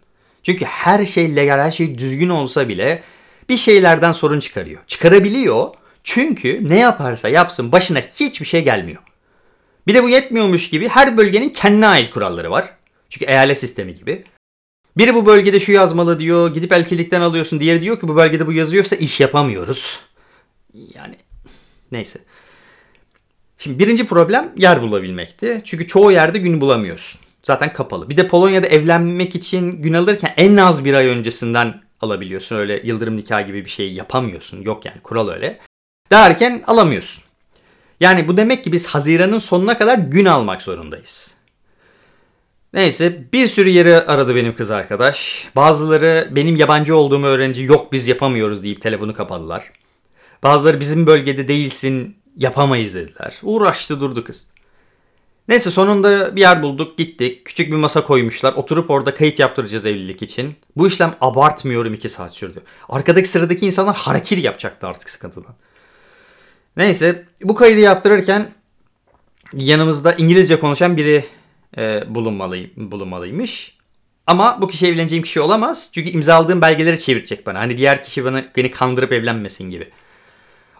Çünkü 0.43 0.65
her 0.65 1.05
şey 1.05 1.35
legal, 1.35 1.59
her 1.59 1.71
şey 1.71 1.97
düzgün 1.97 2.29
olsa 2.29 2.67
bile 2.67 3.03
bir 3.49 3.57
şeylerden 3.57 4.11
sorun 4.11 4.39
çıkarıyor. 4.39 4.81
Çıkarabiliyor 4.87 5.73
çünkü 6.03 6.69
ne 6.69 6.79
yaparsa 6.79 7.29
yapsın 7.29 7.71
başına 7.71 7.99
hiçbir 7.99 8.45
şey 8.45 8.63
gelmiyor. 8.63 9.01
Bir 9.87 9.93
de 9.93 10.03
bu 10.03 10.09
yetmiyormuş 10.09 10.69
gibi 10.69 10.87
her 10.87 11.17
bölgenin 11.17 11.49
kendine 11.49 11.87
ait 11.87 12.09
kuralları 12.09 12.51
var. 12.51 12.73
Çünkü 13.09 13.25
eyalet 13.25 13.59
sistemi 13.59 13.95
gibi. 13.95 14.23
Biri 14.97 15.15
bu 15.15 15.25
bölgede 15.25 15.59
şu 15.59 15.71
yazmalı 15.71 16.19
diyor. 16.19 16.53
Gidip 16.53 16.71
elkilikten 16.71 17.21
alıyorsun. 17.21 17.59
Diğeri 17.59 17.81
diyor 17.81 17.99
ki 17.99 18.07
bu 18.07 18.15
bölgede 18.15 18.47
bu 18.47 18.53
yazıyorsa 18.53 18.95
iş 18.95 19.19
yapamıyoruz. 19.19 19.99
Yani 20.73 21.15
neyse. 21.91 22.19
Şimdi 23.57 23.79
birinci 23.79 24.07
problem 24.07 24.51
yer 24.57 24.81
bulabilmekti. 24.81 25.61
Çünkü 25.63 25.87
çoğu 25.87 26.11
yerde 26.11 26.39
gün 26.39 26.61
bulamıyorsun. 26.61 27.21
Zaten 27.43 27.73
kapalı. 27.73 28.09
Bir 28.09 28.17
de 28.17 28.27
Polonya'da 28.27 28.67
evlenmek 28.67 29.35
için 29.35 29.81
gün 29.81 29.93
alırken 29.93 30.33
en 30.37 30.57
az 30.57 30.85
bir 30.85 30.93
ay 30.93 31.07
öncesinden 31.07 31.81
alabiliyorsun. 32.01 32.55
Öyle 32.55 32.81
yıldırım 32.83 33.17
nikah 33.17 33.47
gibi 33.47 33.65
bir 33.65 33.69
şey 33.69 33.93
yapamıyorsun. 33.93 34.61
Yok 34.61 34.85
yani 34.85 35.01
kural 35.03 35.29
öyle. 35.29 35.59
Derken 36.11 36.63
alamıyorsun. 36.67 37.23
Yani 37.99 38.27
bu 38.27 38.37
demek 38.37 38.63
ki 38.63 38.71
biz 38.71 38.85
Haziran'ın 38.85 39.37
sonuna 39.37 39.77
kadar 39.77 39.97
gün 39.97 40.25
almak 40.25 40.61
zorundayız. 40.61 41.33
Neyse 42.73 43.23
bir 43.33 43.47
sürü 43.47 43.69
yeri 43.69 43.95
aradı 43.95 44.35
benim 44.35 44.55
kız 44.55 44.71
arkadaş. 44.71 45.47
Bazıları 45.55 46.29
benim 46.31 46.55
yabancı 46.55 46.95
olduğumu 46.95 47.25
öğrenince 47.25 47.61
yok 47.61 47.91
biz 47.91 48.07
yapamıyoruz 48.07 48.63
deyip 48.63 48.81
telefonu 48.81 49.13
kapadılar. 49.13 49.71
Bazıları 50.43 50.79
bizim 50.79 51.07
bölgede 51.07 51.47
değilsin 51.47 52.17
yapamayız 52.37 52.95
dediler. 52.95 53.39
Uğraştı 53.43 54.01
durdu 54.01 54.23
kız. 54.23 54.52
Neyse 55.47 55.71
sonunda 55.71 56.35
bir 56.35 56.41
yer 56.41 56.63
bulduk 56.63 56.97
gittik. 56.97 57.45
Küçük 57.45 57.71
bir 57.71 57.77
masa 57.77 58.03
koymuşlar. 58.03 58.53
Oturup 58.53 58.89
orada 58.89 59.15
kayıt 59.15 59.39
yaptıracağız 59.39 59.85
evlilik 59.85 60.21
için. 60.21 60.55
Bu 60.77 60.87
işlem 60.87 61.13
abartmıyorum 61.21 61.93
2 61.93 62.09
saat 62.09 62.35
sürdü. 62.35 62.63
Arkadaki 62.89 63.29
sıradaki 63.29 63.65
insanlar 63.65 63.95
harekir 63.95 64.37
yapacaktı 64.37 64.87
artık 64.87 65.09
sıkıntıdan. 65.09 65.55
Neyse 66.77 67.25
bu 67.43 67.55
kaydı 67.55 67.79
yaptırırken 67.79 68.51
yanımızda 69.53 70.13
İngilizce 70.13 70.59
konuşan 70.59 70.97
biri 70.97 71.25
e, 71.77 72.03
bulunmalıyım, 72.15 72.71
bulunmalıymış. 72.75 73.77
Ama 74.27 74.61
bu 74.61 74.67
kişi 74.67 74.87
evleneceğim 74.87 75.23
kişi 75.23 75.41
olamaz. 75.41 75.91
Çünkü 75.93 76.09
imzaladığım 76.09 76.61
belgeleri 76.61 76.99
çevirecek 76.99 77.47
bana. 77.47 77.59
Hani 77.59 77.77
diğer 77.77 78.03
kişi 78.03 78.25
bana 78.25 78.43
beni 78.57 78.71
kandırıp 78.71 79.11
evlenmesin 79.11 79.69
gibi. 79.69 79.89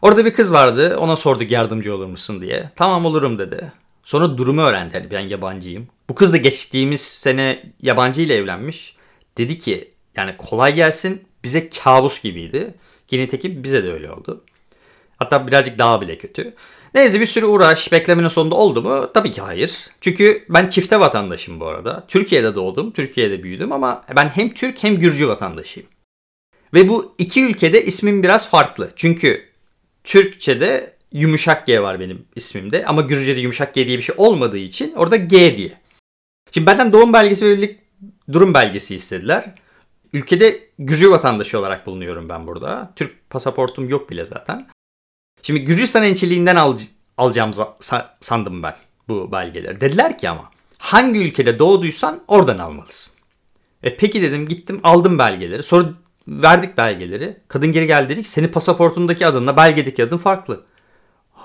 Orada 0.01 0.25
bir 0.25 0.33
kız 0.33 0.53
vardı. 0.53 0.97
Ona 0.97 1.15
sorduk 1.15 1.51
yardımcı 1.51 1.95
olur 1.95 2.05
musun 2.05 2.41
diye. 2.41 2.69
Tamam 2.75 3.05
olurum 3.05 3.39
dedi. 3.39 3.71
Sonra 4.03 4.37
durumu 4.37 4.61
öğrendi. 4.61 4.93
Hani 4.93 5.11
ben 5.11 5.19
yabancıyım. 5.19 5.87
Bu 6.09 6.15
kız 6.15 6.33
da 6.33 6.37
geçtiğimiz 6.37 7.01
sene 7.01 7.63
yabancı 7.81 8.21
ile 8.21 8.35
evlenmiş. 8.35 8.95
Dedi 9.37 9.59
ki 9.59 9.91
yani 10.15 10.37
kolay 10.37 10.75
gelsin 10.75 11.23
bize 11.43 11.69
kabus 11.69 12.21
gibiydi. 12.21 12.73
Ki 13.07 13.63
bize 13.63 13.83
de 13.83 13.93
öyle 13.93 14.11
oldu. 14.11 14.43
Hatta 15.17 15.47
birazcık 15.47 15.79
daha 15.79 16.01
bile 16.01 16.17
kötü. 16.17 16.53
Neyse 16.93 17.19
bir 17.19 17.25
sürü 17.25 17.45
uğraş 17.45 17.91
beklemenin 17.91 18.27
sonunda 18.27 18.55
oldu 18.55 18.81
mu? 18.81 19.09
Tabii 19.13 19.31
ki 19.31 19.41
hayır. 19.41 19.87
Çünkü 20.01 20.45
ben 20.49 20.69
çifte 20.69 20.99
vatandaşım 20.99 21.59
bu 21.59 21.67
arada. 21.67 22.05
Türkiye'de 22.07 22.55
doğdum, 22.55 22.91
Türkiye'de 22.91 23.43
büyüdüm 23.43 23.71
ama 23.71 24.05
ben 24.15 24.29
hem 24.29 24.53
Türk 24.53 24.83
hem 24.83 24.99
Gürcü 24.99 25.27
vatandaşıyım. 25.27 25.89
Ve 26.73 26.89
bu 26.89 27.15
iki 27.17 27.45
ülkede 27.45 27.85
ismim 27.85 28.23
biraz 28.23 28.49
farklı. 28.49 28.91
Çünkü 28.95 29.49
Türkçe'de 30.03 30.92
yumuşak 31.13 31.67
G 31.67 31.81
var 31.81 31.99
benim 31.99 32.25
ismimde 32.35 32.85
ama 32.85 33.01
Gürcüce'de 33.01 33.39
yumuşak 33.39 33.73
G 33.73 33.87
diye 33.87 33.97
bir 33.97 34.03
şey 34.03 34.15
olmadığı 34.17 34.57
için 34.57 34.93
orada 34.93 35.15
G 35.15 35.57
diye. 35.57 35.81
Şimdi 36.51 36.67
benden 36.67 36.93
doğum 36.93 37.13
belgesi 37.13 37.45
ve 37.45 37.49
evlilik 37.49 37.79
durum 38.31 38.53
belgesi 38.53 38.95
istediler. 38.95 39.53
Ülkede 40.13 40.61
Gürcü 40.79 41.11
vatandaşı 41.11 41.59
olarak 41.59 41.85
bulunuyorum 41.85 42.29
ben 42.29 42.47
burada. 42.47 42.93
Türk 42.95 43.29
pasaportum 43.29 43.89
yok 43.89 44.09
bile 44.09 44.25
zaten. 44.25 44.67
Şimdi 45.41 45.59
Gürcistan 45.59 46.03
elçiliğinden 46.03 46.55
al, 46.55 46.77
alacağım 47.17 47.51
sandım 48.19 48.63
ben 48.63 48.75
bu 49.07 49.31
belgeleri. 49.31 49.81
Dediler 49.81 50.17
ki 50.17 50.29
ama 50.29 50.51
hangi 50.77 51.19
ülkede 51.19 51.59
doğduysan 51.59 52.23
oradan 52.27 52.57
almalısın. 52.57 53.15
E 53.83 53.95
peki 53.95 54.21
dedim 54.21 54.47
gittim 54.47 54.79
aldım 54.83 55.17
belgeleri. 55.17 55.63
Sonra 55.63 55.89
verdik 56.27 56.77
belgeleri. 56.77 57.37
Kadın 57.47 57.71
geri 57.71 57.87
geldi 57.87 58.09
dedik 58.09 58.27
senin 58.27 58.47
pasaportundaki 58.47 59.27
adınla 59.27 59.57
belgedeki 59.57 60.03
adın 60.03 60.17
farklı. 60.17 60.63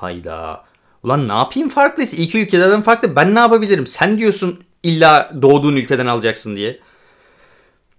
Hayda. 0.01 0.65
Ulan 1.03 1.29
ne 1.29 1.33
yapayım 1.33 1.69
farklıysa 1.69 2.17
iki 2.17 2.39
ülkede 2.39 2.65
adın 2.65 2.81
farklı 2.81 3.17
ben 3.17 3.35
ne 3.35 3.39
yapabilirim? 3.39 3.87
Sen 3.87 4.19
diyorsun 4.19 4.65
illa 4.83 5.31
doğduğun 5.43 5.77
ülkeden 5.77 6.07
alacaksın 6.07 6.57
diye. 6.57 6.81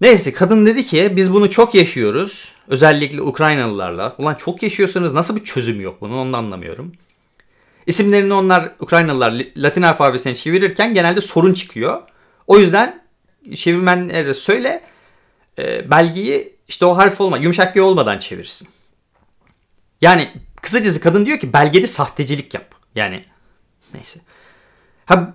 Neyse 0.02 0.34
kadın 0.34 0.66
dedi 0.66 0.84
ki 0.84 1.14
biz 1.16 1.34
bunu 1.34 1.50
çok 1.50 1.76
yaşıyoruz. 1.76 2.52
Özellikle 2.68 3.22
Ukraynalılarla. 3.22 4.16
Ulan 4.18 4.36
çok 4.36 4.64
yaşıyorsanız 4.64 5.14
nasıl 5.14 5.36
bir 5.36 5.44
çözüm 5.44 5.82
yok 5.82 6.02
bunun 6.02 6.18
onu 6.18 6.38
anlamıyorum. 6.38 6.92
İsimlerini 7.88 8.34
onlar 8.34 8.72
Ukraynalılar 8.80 9.46
Latin 9.58 9.82
alfabesine 9.82 10.36
çevirirken 10.36 10.94
genelde 10.94 11.22
sorun 11.22 11.54
çıkıyor. 11.54 12.02
O 12.48 12.60
yüzden 12.60 13.04
çevirmenlere 13.56 14.34
söyle 14.34 14.84
e, 15.60 15.92
belgeyi 15.92 16.56
işte 16.68 16.86
o 16.86 16.98
harf 16.98 17.22
olma 17.22 17.38
yumuşak 17.38 17.74
G 17.74 17.82
olmadan 17.82 18.20
çevirsin. 18.20 18.68
Yani 20.02 20.32
kısacası 20.62 21.00
kadın 21.02 21.26
diyor 21.26 21.40
ki 21.40 21.54
belgede 21.54 21.88
sahtecilik 21.88 22.54
yap. 22.54 22.76
Yani 22.96 23.26
neyse. 23.94 24.20
Ha 25.06 25.34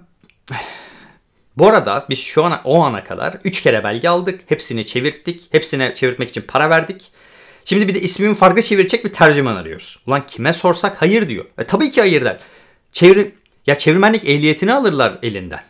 bu 1.56 1.68
arada 1.68 2.06
biz 2.10 2.18
şu 2.18 2.44
ana 2.44 2.60
o 2.64 2.82
ana 2.82 3.04
kadar 3.04 3.38
3 3.44 3.62
kere 3.62 3.84
belge 3.84 4.08
aldık. 4.08 4.40
Hepsini 4.46 4.86
çevirttik. 4.86 5.48
Hepsine 5.52 5.94
çevirtmek 5.94 6.28
için 6.28 6.42
para 6.48 6.70
verdik. 6.70 7.10
Şimdi 7.64 7.88
bir 7.88 7.94
de 7.94 8.00
ismimi 8.00 8.34
farklı 8.34 8.62
çevirecek 8.62 9.04
bir 9.04 9.12
tercüman 9.12 9.56
arıyoruz. 9.56 9.98
Ulan 10.06 10.26
kime 10.26 10.52
sorsak 10.52 11.02
hayır 11.02 11.28
diyor. 11.28 11.44
E, 11.58 11.64
tabii 11.64 11.90
ki 11.90 12.00
hayır 12.00 12.24
der. 12.24 12.38
Çevir 12.92 13.32
ya 13.66 13.78
çevirmenlik 13.78 14.28
ehliyetini 14.28 14.74
alırlar 14.74 15.18
elinden. 15.22 15.64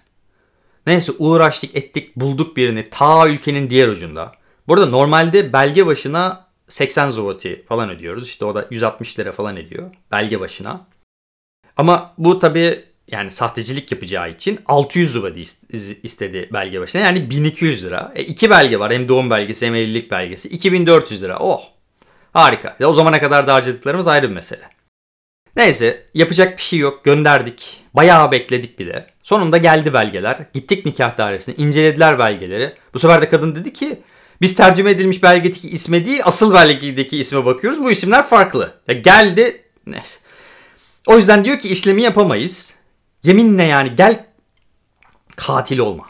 Neyse 0.87 1.13
uğraştık 1.19 1.77
ettik 1.77 2.17
bulduk 2.17 2.57
birini 2.57 2.91
ta 2.91 3.29
ülkenin 3.29 3.71
diğer 3.71 3.89
ucunda. 3.89 4.33
Burada 4.69 4.87
normalde 4.87 5.53
belge 5.53 5.87
başına 5.87 6.47
80 6.69 7.09
zloty 7.09 7.55
falan 7.69 7.91
ödüyoruz. 7.91 8.27
İşte 8.27 8.45
o 8.45 8.55
da 8.55 8.67
160 8.71 9.19
lira 9.19 9.33
falan 9.33 9.57
ediyor 9.57 9.93
belge 10.13 10.41
başına. 10.41 10.87
Ama 11.77 12.15
bu 12.19 12.39
tabii 12.39 12.85
yani 13.09 13.31
sahtecilik 13.31 13.93
yapacağı 13.93 14.31
için 14.31 14.61
600 14.67 15.13
zloty 15.13 15.43
istedi 16.03 16.49
belge 16.53 16.81
başına. 16.81 17.03
Yani 17.03 17.31
1200 17.31 17.85
lira. 17.85 18.13
E, 18.15 18.23
iki 18.23 18.51
belge 18.51 18.79
var 18.79 18.93
hem 18.93 19.09
doğum 19.09 19.31
belgesi 19.31 19.67
hem 19.67 19.75
evlilik 19.75 20.11
belgesi. 20.11 20.49
2400 20.49 21.23
lira. 21.23 21.39
Oh 21.39 21.75
Harika. 22.35 22.77
O 22.85 22.93
zamana 22.93 23.21
kadar 23.21 23.47
da 23.47 23.55
harcadıklarımız 23.55 24.09
ayrı 24.09 24.31
bir 24.31 24.35
mesele. 24.35 24.71
Neyse 25.57 26.07
yapacak 26.15 26.59
bir 26.59 26.63
şey 26.63 26.79
yok 26.79 27.05
gönderdik. 27.05 27.85
Bayağı 27.95 28.31
bekledik 28.31 28.79
bir 28.79 28.89
de. 28.89 29.05
Sonunda 29.23 29.59
geldi 29.59 29.93
belgeler. 29.93 30.39
Gittik 30.55 30.87
nikah 30.87 31.19
dairesine 31.19 31.55
incelediler 31.55 32.19
belgeleri. 32.19 32.73
Bu 32.95 32.99
sefer 32.99 33.23
de 33.23 33.29
kadın 33.29 33.55
dedi 33.55 33.73
ki 33.73 34.01
Biz 34.45 34.55
tercüme 34.55 34.91
edilmiş 34.91 35.23
belgedeki 35.23 35.69
isme 35.69 36.07
değil 36.07 36.21
asıl 36.25 36.55
belgedeki 36.55 37.19
isme 37.19 37.45
bakıyoruz. 37.45 37.83
Bu 37.83 37.91
isimler 37.91 38.29
farklı. 38.29 38.75
Ya 38.89 38.95
geldi 38.95 39.63
neyse. 39.87 40.19
O 41.07 41.17
yüzden 41.17 41.45
diyor 41.45 41.59
ki 41.59 41.69
işlemi 41.69 42.03
yapamayız. 42.03 42.75
Yeminle 43.23 43.63
yani 43.63 43.97
gel 43.97 44.27
katil 45.37 45.79
olma. 45.79 46.07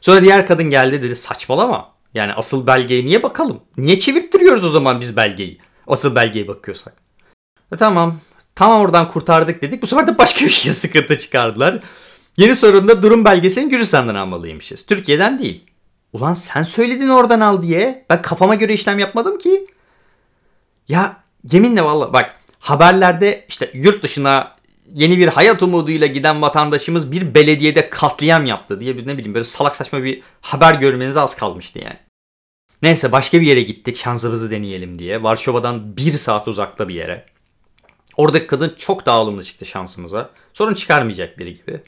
Sonra 0.00 0.22
diğer 0.22 0.46
kadın 0.46 0.70
geldi 0.70 1.02
dedi 1.02 1.16
saçmalama. 1.16 1.92
Yani 2.14 2.32
asıl 2.34 2.66
belgeye 2.66 3.04
niye 3.04 3.22
bakalım? 3.22 3.60
Niye 3.76 3.98
çevirttiriyoruz 3.98 4.64
o 4.64 4.70
zaman 4.70 5.00
biz 5.00 5.16
belgeyi? 5.16 5.58
Asıl 5.86 6.14
belgeye 6.14 6.48
bakıyorsak. 6.48 6.94
E 7.72 7.76
tamam. 7.76 8.20
Tamam 8.54 8.80
oradan 8.80 9.10
kurtardık 9.10 9.62
dedik. 9.62 9.82
Bu 9.82 9.86
sefer 9.86 10.06
de 10.06 10.18
başka 10.18 10.44
bir 10.44 10.50
şeye 10.50 10.72
sıkıntı 10.72 11.18
çıkardılar. 11.18 11.80
Yeni 12.36 12.56
sorunda 12.56 13.02
durum 13.02 13.24
belgesini 13.24 13.68
Gürcistan'dan 13.68 14.14
almalıymışız. 14.14 14.86
Türkiye'den 14.86 15.38
değil. 15.38 15.64
Ulan 16.12 16.34
sen 16.34 16.62
söyledin 16.62 17.08
oradan 17.08 17.40
al 17.40 17.62
diye. 17.62 18.06
Ben 18.10 18.22
kafama 18.22 18.54
göre 18.54 18.72
işlem 18.72 18.98
yapmadım 18.98 19.38
ki. 19.38 19.66
Ya 20.88 21.16
yeminle 21.52 21.84
valla 21.84 22.12
bak 22.12 22.34
haberlerde 22.58 23.44
işte 23.48 23.70
yurt 23.74 24.02
dışına 24.02 24.56
yeni 24.94 25.18
bir 25.18 25.28
hayat 25.28 25.62
umuduyla 25.62 26.06
giden 26.06 26.42
vatandaşımız 26.42 27.12
bir 27.12 27.34
belediyede 27.34 27.90
katliam 27.90 28.46
yaptı 28.46 28.80
diye 28.80 28.96
bir 28.96 29.06
ne 29.06 29.18
bileyim 29.18 29.34
böyle 29.34 29.44
salak 29.44 29.76
saçma 29.76 30.02
bir 30.02 30.22
haber 30.40 30.74
görmenize 30.74 31.20
az 31.20 31.36
kalmıştı 31.36 31.78
yani. 31.78 31.96
Neyse 32.82 33.12
başka 33.12 33.40
bir 33.40 33.46
yere 33.46 33.62
gittik 33.62 33.96
şansımızı 33.96 34.50
deneyelim 34.50 34.98
diye. 34.98 35.22
Varşova'dan 35.22 35.96
bir 35.96 36.12
saat 36.12 36.48
uzakta 36.48 36.88
bir 36.88 36.94
yere. 36.94 37.24
Oradaki 38.16 38.46
kadın 38.46 38.74
çok 38.76 39.06
dağılımlı 39.06 39.42
çıktı 39.42 39.66
şansımıza. 39.66 40.30
Sorun 40.52 40.74
çıkarmayacak 40.74 41.38
biri 41.38 41.56
gibi. 41.56 41.80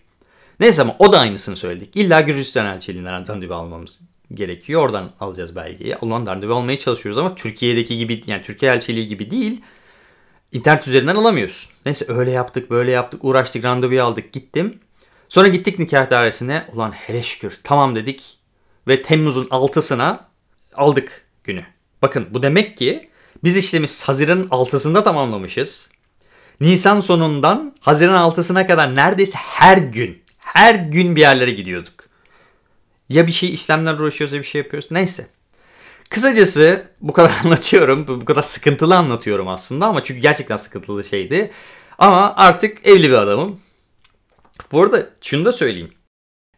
Neyse 0.61 0.83
ama 0.83 0.97
o 0.99 1.13
da 1.13 1.19
aynısını 1.21 1.57
söyledik. 1.57 1.97
İlla 1.97 2.21
Gürcistan 2.21 2.67
elçiliğinden 2.67 3.29
randevu 3.29 3.55
almamız 3.55 4.01
gerekiyor. 4.35 4.83
Oradan 4.83 5.11
alacağız 5.21 5.57
belgeyi. 5.57 5.97
Ondan 5.97 6.27
randevu 6.27 6.55
almaya 6.55 6.79
çalışıyoruz 6.79 7.19
ama 7.19 7.35
Türkiye'deki 7.35 7.99
gibi 7.99 8.23
yani 8.27 8.43
Türkiye 8.43 8.73
elçiliği 8.73 9.09
gibi 9.09 9.31
değil. 9.31 9.61
İnternet 10.53 10.89
üzerinden 10.89 11.17
alamıyorsun. 11.17 11.73
Neyse 11.87 12.05
öyle 12.09 12.31
yaptık 12.31 12.71
böyle 12.71 12.91
yaptık 12.91 13.25
uğraştık 13.25 13.65
randevuyu 13.65 14.03
aldık 14.03 14.33
gittim. 14.33 14.79
Sonra 15.29 15.49
gittik 15.49 15.79
nikah 15.79 16.11
dairesine. 16.11 16.65
Ulan 16.75 16.93
hele 16.93 17.23
şükür 17.23 17.61
tamam 17.63 17.97
dedik. 17.97 18.39
Ve 18.89 19.03
Temmuz'un 19.03 19.45
6'sına 19.45 20.19
aldık 20.75 21.25
günü. 21.45 21.63
Bakın 22.03 22.27
bu 22.31 22.43
demek 22.43 22.77
ki 22.77 23.01
biz 23.45 23.57
işlemi 23.57 23.87
Haziran'ın 24.03 24.49
6'sında 24.49 25.05
tamamlamışız. 25.05 25.91
Nisan 26.61 27.01
sonundan 27.01 27.77
Haziran 27.81 28.31
6'sına 28.31 28.67
kadar 28.67 28.95
neredeyse 28.95 29.39
her 29.39 29.79
gün 29.79 30.23
her 30.39 30.75
gün 30.75 31.17
bir 31.17 31.21
yerlere 31.21 31.51
gidiyorduk. 31.51 32.00
Ya 33.11 33.27
bir 33.27 33.33
şey 33.33 33.55
işlemler 33.55 33.95
uğraşıyoruz 33.95 34.33
ya 34.35 34.41
bir 34.41 34.47
şey 34.47 34.61
yapıyoruz. 34.61 34.89
Neyse. 34.91 35.27
Kısacası 36.11 36.83
bu 37.01 37.13
kadar 37.13 37.33
anlatıyorum. 37.45 38.07
Bu 38.09 38.25
kadar 38.25 38.43
sıkıntılı 38.43 38.97
anlatıyorum 38.97 39.49
aslında 39.49 39.87
ama 39.87 40.05
çünkü 40.05 40.21
gerçekten 40.21 40.57
sıkıntılı 40.57 41.05
şeydi. 41.05 41.51
Ama 41.99 42.35
artık 42.37 42.87
evli 42.87 43.09
bir 43.09 43.15
adamım. 43.15 43.61
Bu 44.73 44.83
arada 44.83 45.07
şunu 45.23 45.45
da 45.45 45.53
söyleyeyim. 45.53 45.91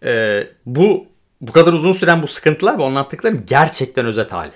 Ee, 0.05 0.47
bu 0.67 1.07
bu 1.41 1.53
kadar 1.53 1.73
uzun 1.73 1.93
süren 1.93 2.23
bu 2.23 2.27
sıkıntılar 2.27 2.79
ve 2.79 2.85
anlattıklarım 2.85 3.47
gerçekten 3.47 4.07
özet 4.07 4.33
hali. 4.33 4.53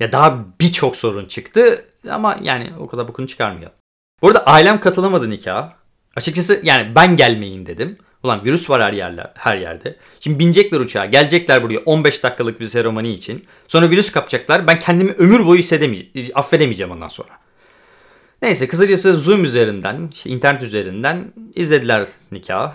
Ya 0.00 0.12
daha 0.12 0.44
birçok 0.60 0.96
sorun 0.96 1.26
çıktı 1.26 1.84
ama 2.10 2.38
yani 2.42 2.72
o 2.78 2.86
kadar 2.86 3.08
bokunu 3.08 3.26
çıkarmayalım. 3.26 3.76
Bu 4.22 4.28
arada 4.28 4.46
ailem 4.46 4.80
katılamadı 4.80 5.30
nikaha. 5.30 5.72
Açıkçası 6.16 6.60
yani 6.62 6.94
ben 6.94 7.16
gelmeyin 7.16 7.66
dedim. 7.66 7.98
Ulan 8.22 8.44
virüs 8.44 8.70
var 8.70 8.82
her, 8.82 8.92
yerler, 8.92 9.32
her 9.34 9.56
yerde. 9.56 9.96
Şimdi 10.20 10.38
binecekler 10.38 10.80
uçağa. 10.80 11.06
Gelecekler 11.06 11.62
buraya 11.62 11.78
15 11.78 12.22
dakikalık 12.22 12.60
bir 12.60 12.66
seremoni 12.66 13.12
için. 13.12 13.44
Sonra 13.68 13.90
virüs 13.90 14.12
kapacaklar. 14.12 14.66
Ben 14.66 14.78
kendimi 14.78 15.12
ömür 15.12 15.46
boyu 15.46 15.58
hissedemeyeceğim. 15.58 16.30
Affedemeyeceğim 16.34 16.92
ondan 16.92 17.08
sonra. 17.08 17.28
Neyse 18.42 18.68
kısacası 18.68 19.18
Zoom 19.18 19.44
üzerinden, 19.44 20.08
işte 20.12 20.30
internet 20.30 20.62
üzerinden 20.62 21.32
izlediler 21.54 22.08
nikahı. 22.32 22.72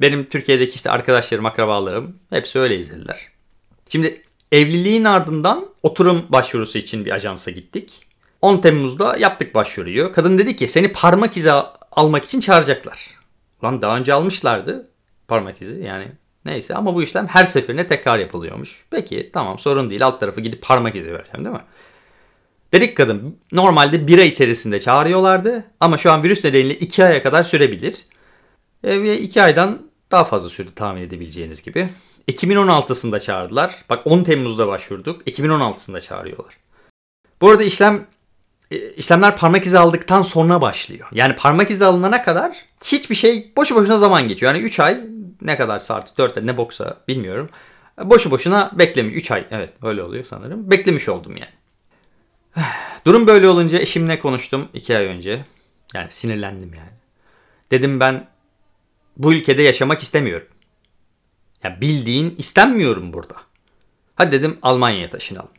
Benim 0.00 0.24
Türkiye'deki 0.24 0.74
işte 0.74 0.90
arkadaşlarım, 0.90 1.46
akrabalarım 1.46 2.16
hepsi 2.30 2.58
öyle 2.58 2.78
izlediler. 2.78 3.28
Şimdi 3.88 4.22
evliliğin 4.52 5.04
ardından 5.04 5.66
oturum 5.82 6.26
başvurusu 6.28 6.78
için 6.78 7.04
bir 7.04 7.10
ajansa 7.10 7.50
gittik. 7.50 8.00
10 8.42 8.60
Temmuz'da 8.60 9.16
yaptık 9.16 9.54
başvuruyu. 9.54 10.12
Kadın 10.12 10.38
dedi 10.38 10.56
ki 10.56 10.68
seni 10.68 10.92
parmak 10.92 11.36
izi 11.36 11.52
almak 11.92 12.24
için 12.24 12.40
çağıracaklar. 12.40 13.16
Lan 13.64 13.82
daha 13.82 13.98
önce 13.98 14.14
almışlardı 14.14 14.84
parmak 15.28 15.62
izi 15.62 15.82
yani 15.84 16.08
neyse 16.44 16.74
ama 16.74 16.94
bu 16.94 17.02
işlem 17.02 17.26
her 17.26 17.44
seferinde 17.44 17.86
tekrar 17.88 18.18
yapılıyormuş. 18.18 18.84
Peki 18.90 19.30
tamam 19.32 19.58
sorun 19.58 19.90
değil 19.90 20.06
alt 20.06 20.20
tarafı 20.20 20.40
gidip 20.40 20.62
parmak 20.62 20.96
izi 20.96 21.12
vereceğim 21.12 21.44
değil 21.44 21.56
mi? 21.56 21.62
Dedik 22.72 22.96
kadın 22.96 23.38
normalde 23.52 24.06
bir 24.06 24.18
ay 24.18 24.28
içerisinde 24.28 24.80
çağırıyorlardı 24.80 25.64
ama 25.80 25.96
şu 25.96 26.12
an 26.12 26.22
virüs 26.22 26.44
nedeniyle 26.44 26.74
iki 26.74 27.04
aya 27.04 27.22
kadar 27.22 27.44
sürebilir. 27.44 27.96
E, 28.84 29.02
ve 29.02 29.18
iki 29.18 29.42
aydan 29.42 29.78
daha 30.10 30.24
fazla 30.24 30.50
sürdü 30.50 30.70
tahmin 30.74 31.02
edebileceğiniz 31.02 31.62
gibi. 31.62 31.88
2016'sında 32.28 33.20
çağırdılar. 33.20 33.84
Bak 33.90 34.06
10 34.06 34.24
Temmuz'da 34.24 34.68
başvurduk. 34.68 35.28
2016'sında 35.28 36.00
çağırıyorlar. 36.00 36.54
Bu 37.40 37.50
arada 37.50 37.62
işlem 37.62 38.06
işlemler 38.70 39.36
parmak 39.36 39.66
izi 39.66 39.78
aldıktan 39.78 40.22
sonra 40.22 40.60
başlıyor. 40.60 41.08
Yani 41.12 41.36
parmak 41.36 41.70
izi 41.70 41.84
alınana 41.84 42.22
kadar 42.22 42.56
hiçbir 42.84 43.14
şey 43.14 43.52
boşu 43.56 43.74
boşuna 43.74 43.98
zaman 43.98 44.28
geçiyor. 44.28 44.54
Yani 44.54 44.64
3 44.64 44.80
ay 44.80 45.00
ne 45.42 45.56
kadar 45.56 45.82
artık 45.88 46.18
4 46.18 46.36
ay 46.36 46.46
ne 46.46 46.56
boksa 46.56 46.96
bilmiyorum. 47.08 47.48
Boşu 48.02 48.30
boşuna 48.30 48.70
beklemiş. 48.72 49.14
3 49.16 49.30
ay 49.30 49.46
evet 49.50 49.70
öyle 49.82 50.02
oluyor 50.02 50.24
sanırım. 50.24 50.70
Beklemiş 50.70 51.08
oldum 51.08 51.34
yani. 51.36 51.52
Durum 53.06 53.26
böyle 53.26 53.48
olunca 53.48 53.78
eşimle 53.78 54.18
konuştum 54.18 54.68
2 54.74 54.96
ay 54.96 55.04
önce. 55.04 55.44
Yani 55.94 56.10
sinirlendim 56.10 56.74
yani. 56.74 56.90
Dedim 57.70 58.00
ben 58.00 58.28
bu 59.16 59.32
ülkede 59.32 59.62
yaşamak 59.62 60.02
istemiyorum. 60.02 60.46
Ya 61.62 61.80
bildiğin 61.80 62.34
istenmiyorum 62.38 63.12
burada. 63.12 63.34
Hadi 64.14 64.32
dedim 64.32 64.58
Almanya'ya 64.62 65.10
taşınalım. 65.10 65.55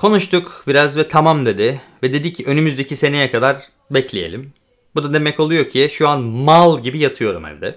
Konuştuk 0.00 0.64
biraz 0.66 0.96
ve 0.96 1.08
tamam 1.08 1.46
dedi. 1.46 1.80
Ve 2.02 2.12
dedi 2.12 2.32
ki 2.32 2.44
önümüzdeki 2.46 2.96
seneye 2.96 3.30
kadar 3.30 3.62
bekleyelim. 3.90 4.52
Bu 4.94 5.02
da 5.02 5.14
demek 5.14 5.40
oluyor 5.40 5.68
ki 5.68 5.88
şu 5.92 6.08
an 6.08 6.24
mal 6.24 6.82
gibi 6.82 6.98
yatıyorum 6.98 7.46
evde. 7.46 7.74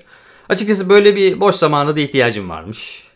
Açıkçası 0.49 0.89
böyle 0.89 1.15
bir 1.15 1.39
boş 1.39 1.55
zamana 1.55 1.95
da 1.95 1.99
ihtiyacım 1.99 2.49
varmış. 2.49 3.07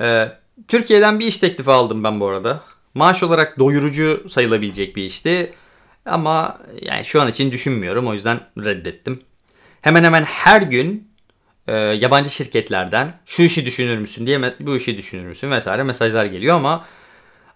Ee, 0.00 0.28
Türkiye'den 0.68 1.20
bir 1.20 1.26
iş 1.26 1.38
teklifi 1.38 1.70
aldım 1.70 2.04
ben 2.04 2.20
bu 2.20 2.26
arada. 2.26 2.62
Maaş 2.94 3.22
olarak 3.22 3.58
doyurucu 3.58 4.26
sayılabilecek 4.28 4.96
bir 4.96 5.04
işti. 5.04 5.50
Ama 6.06 6.58
yani 6.82 7.04
şu 7.04 7.22
an 7.22 7.28
için 7.28 7.52
düşünmüyorum 7.52 8.06
o 8.06 8.12
yüzden 8.12 8.40
reddettim. 8.58 9.22
Hemen 9.82 10.04
hemen 10.04 10.24
her 10.24 10.62
gün 10.62 11.08
e, 11.66 11.74
yabancı 11.76 12.30
şirketlerden 12.30 13.20
şu 13.26 13.42
işi 13.42 13.66
düşünür 13.66 13.98
müsün 13.98 14.26
diye 14.26 14.54
bu 14.60 14.76
işi 14.76 14.98
düşünür 14.98 15.26
müsün 15.26 15.50
vesaire 15.50 15.82
mesajlar 15.82 16.24
geliyor 16.24 16.56
ama 16.56 16.84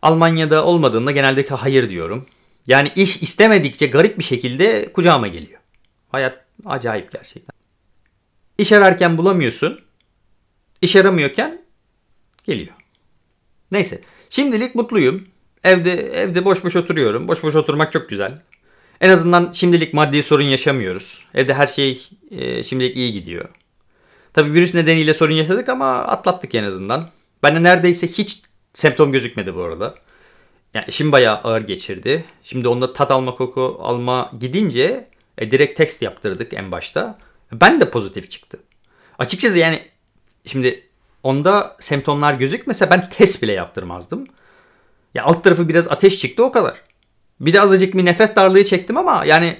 Almanya'da 0.02 0.64
olmadığında 0.64 1.10
genelde 1.10 1.46
hayır 1.48 1.88
diyorum. 1.88 2.26
Yani 2.66 2.92
iş 2.96 3.22
istemedikçe 3.22 3.86
garip 3.86 4.18
bir 4.18 4.24
şekilde 4.24 4.92
kucağıma 4.92 5.28
geliyor. 5.28 5.60
Hayat 6.08 6.44
acayip 6.66 7.12
gerçekten. 7.12 7.56
İş 8.58 8.72
ararken 8.72 9.18
bulamıyorsun. 9.18 9.78
İş 10.82 10.96
aramıyorken 10.96 11.62
geliyor. 12.44 12.74
Neyse. 13.70 14.00
Şimdilik 14.30 14.74
mutluyum. 14.74 15.28
Evde 15.64 15.92
evde 15.92 16.44
boş 16.44 16.64
boş 16.64 16.76
oturuyorum. 16.76 17.28
Boş 17.28 17.42
boş 17.42 17.56
oturmak 17.56 17.92
çok 17.92 18.08
güzel. 18.08 18.42
En 19.00 19.10
azından 19.10 19.52
şimdilik 19.52 19.94
maddi 19.94 20.22
sorun 20.22 20.42
yaşamıyoruz. 20.42 21.26
Evde 21.34 21.54
her 21.54 21.66
şey 21.66 22.08
e, 22.30 22.62
şimdilik 22.62 22.96
iyi 22.96 23.12
gidiyor. 23.12 23.48
Tabii 24.34 24.52
virüs 24.52 24.74
nedeniyle 24.74 25.14
sorun 25.14 25.34
yaşadık 25.34 25.68
ama 25.68 25.92
atlattık 25.92 26.54
en 26.54 26.64
azından. 26.64 27.08
Ben 27.42 27.54
de 27.54 27.62
neredeyse 27.62 28.06
hiç 28.08 28.42
Semptom 28.76 29.12
gözükmedi 29.12 29.54
bu 29.54 29.62
arada. 29.62 29.94
Yani 30.74 30.84
işim 30.88 31.12
bayağı 31.12 31.36
ağır 31.36 31.60
geçirdi. 31.60 32.24
Şimdi 32.42 32.68
onda 32.68 32.92
tat 32.92 33.10
alma 33.10 33.34
koku 33.34 33.78
alma 33.82 34.32
gidince 34.40 35.06
e, 35.38 35.50
direkt 35.50 35.78
tekst 35.78 36.02
yaptırdık 36.02 36.54
en 36.54 36.72
başta. 36.72 37.14
Ben 37.52 37.80
de 37.80 37.90
pozitif 37.90 38.30
çıktı. 38.30 38.58
Açıkçası 39.18 39.58
yani 39.58 39.82
şimdi 40.46 40.88
onda 41.22 41.76
semptomlar 41.80 42.34
gözükmese 42.34 42.90
ben 42.90 43.08
test 43.08 43.42
bile 43.42 43.52
yaptırmazdım. 43.52 44.26
Ya 45.14 45.24
alt 45.24 45.44
tarafı 45.44 45.68
biraz 45.68 45.88
ateş 45.88 46.18
çıktı 46.18 46.44
o 46.44 46.52
kadar. 46.52 46.80
Bir 47.40 47.52
de 47.52 47.60
azıcık 47.60 47.94
bir 47.94 48.04
nefes 48.04 48.36
darlığı 48.36 48.64
çektim 48.64 48.96
ama 48.96 49.24
yani 49.24 49.58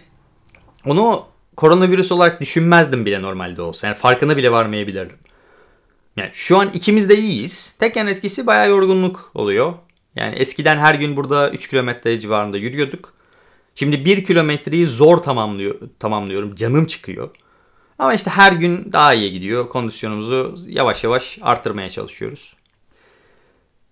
onu 0.87 1.27
koronavirüs 1.57 2.13
olarak 2.13 2.41
düşünmezdim 2.41 3.07
bile 3.07 3.23
normalde 3.23 3.63
olsa. 3.63 3.87
Yani 3.87 3.97
farkına 3.97 4.37
bile 4.37 4.51
varmayabilirdim. 4.51 5.19
Yani 6.17 6.31
şu 6.33 6.59
an 6.59 6.71
ikimiz 6.75 7.09
de 7.09 7.19
iyiyiz. 7.19 7.77
Tek 7.79 7.97
yan 7.97 8.07
etkisi 8.07 8.47
bayağı 8.47 8.69
yorgunluk 8.69 9.31
oluyor. 9.35 9.75
Yani 10.17 10.35
eskiden 10.35 10.79
her 10.79 10.95
gün 10.95 11.17
burada 11.17 11.51
3 11.51 11.69
kilometre 11.69 12.21
civarında 12.21 12.57
yürüyorduk. 12.57 13.15
Şimdi 13.75 14.05
1 14.05 14.25
kilometreyi 14.25 14.87
zor 14.87 15.19
tamamlıyor, 15.19 15.81
tamamlıyorum. 15.99 16.55
Canım 16.55 16.87
çıkıyor. 16.87 17.31
Ama 17.99 18.15
işte 18.15 18.31
her 18.31 18.53
gün 18.53 18.93
daha 18.93 19.15
iyi 19.15 19.33
gidiyor. 19.33 19.69
Kondisyonumuzu 19.69 20.57
yavaş 20.69 21.05
yavaş 21.05 21.39
arttırmaya 21.43 21.91
çalışıyoruz. 21.91 22.55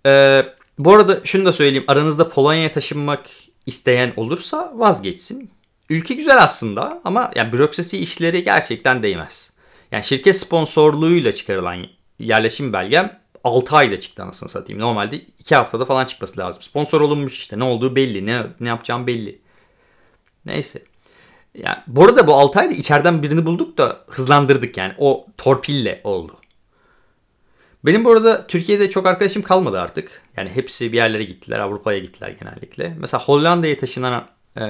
Ee, 0.07 0.45
Bu 0.79 0.93
arada 0.95 1.21
şunu 1.25 1.45
da 1.45 1.53
söyleyeyim. 1.53 1.85
Aranızda 1.89 2.29
Polonya'ya 2.29 2.73
taşınmak 2.73 3.31
isteyen 3.67 4.13
olursa 4.17 4.73
vazgeçsin. 4.75 5.51
Ülke 5.91 6.15
güzel 6.15 6.43
aslında 6.43 7.01
ama 7.05 7.31
yani 7.37 7.53
bürokrasi 7.53 7.99
işleri 7.99 8.43
gerçekten 8.43 9.03
değmez. 9.03 9.53
Yani 9.93 10.05
şirket 10.05 10.37
sponsorluğuyla 10.37 11.33
çıkarılan 11.33 11.87
yerleşim 12.19 12.73
belgem 12.73 13.21
6 13.45 13.77
ayda 13.77 14.01
çıktı 14.01 14.23
anasını 14.23 14.49
satayım. 14.49 14.83
Normalde 14.83 15.17
2 15.17 15.55
haftada 15.55 15.85
falan 15.85 16.05
çıkması 16.05 16.41
lazım. 16.41 16.63
Sponsor 16.63 17.01
olunmuş 17.01 17.39
işte 17.39 17.59
ne 17.59 17.65
olduğu 17.65 17.97
belli, 17.97 18.27
ne, 18.27 18.47
ne 18.61 18.69
yapacağım 18.69 19.07
belli. 19.07 19.41
Neyse. 20.47 20.83
Yani 21.55 21.79
bu 21.87 22.05
arada 22.05 22.27
bu 22.27 22.35
6 22.35 22.61
ayda 22.61 22.75
içeriden 22.75 23.23
birini 23.23 23.47
bulduk 23.47 23.79
da 23.79 24.05
hızlandırdık 24.09 24.77
yani. 24.77 24.95
O 24.99 25.27
torpille 25.39 26.01
oldu. 26.05 26.37
Benim 27.85 28.05
bu 28.05 28.11
arada 28.11 28.47
Türkiye'de 28.47 28.91
çok 28.91 29.07
arkadaşım 29.07 29.43
kalmadı 29.43 29.81
artık. 29.81 30.23
Yani 30.37 30.51
hepsi 30.51 30.93
bir 30.93 30.97
yerlere 30.97 31.25
gittiler. 31.25 31.59
Avrupa'ya 31.59 31.99
gittiler 31.99 32.37
genellikle. 32.41 32.97
Mesela 32.99 33.25
Hollanda'ya 33.25 33.79
taşınan 33.79 34.27
e, 34.57 34.65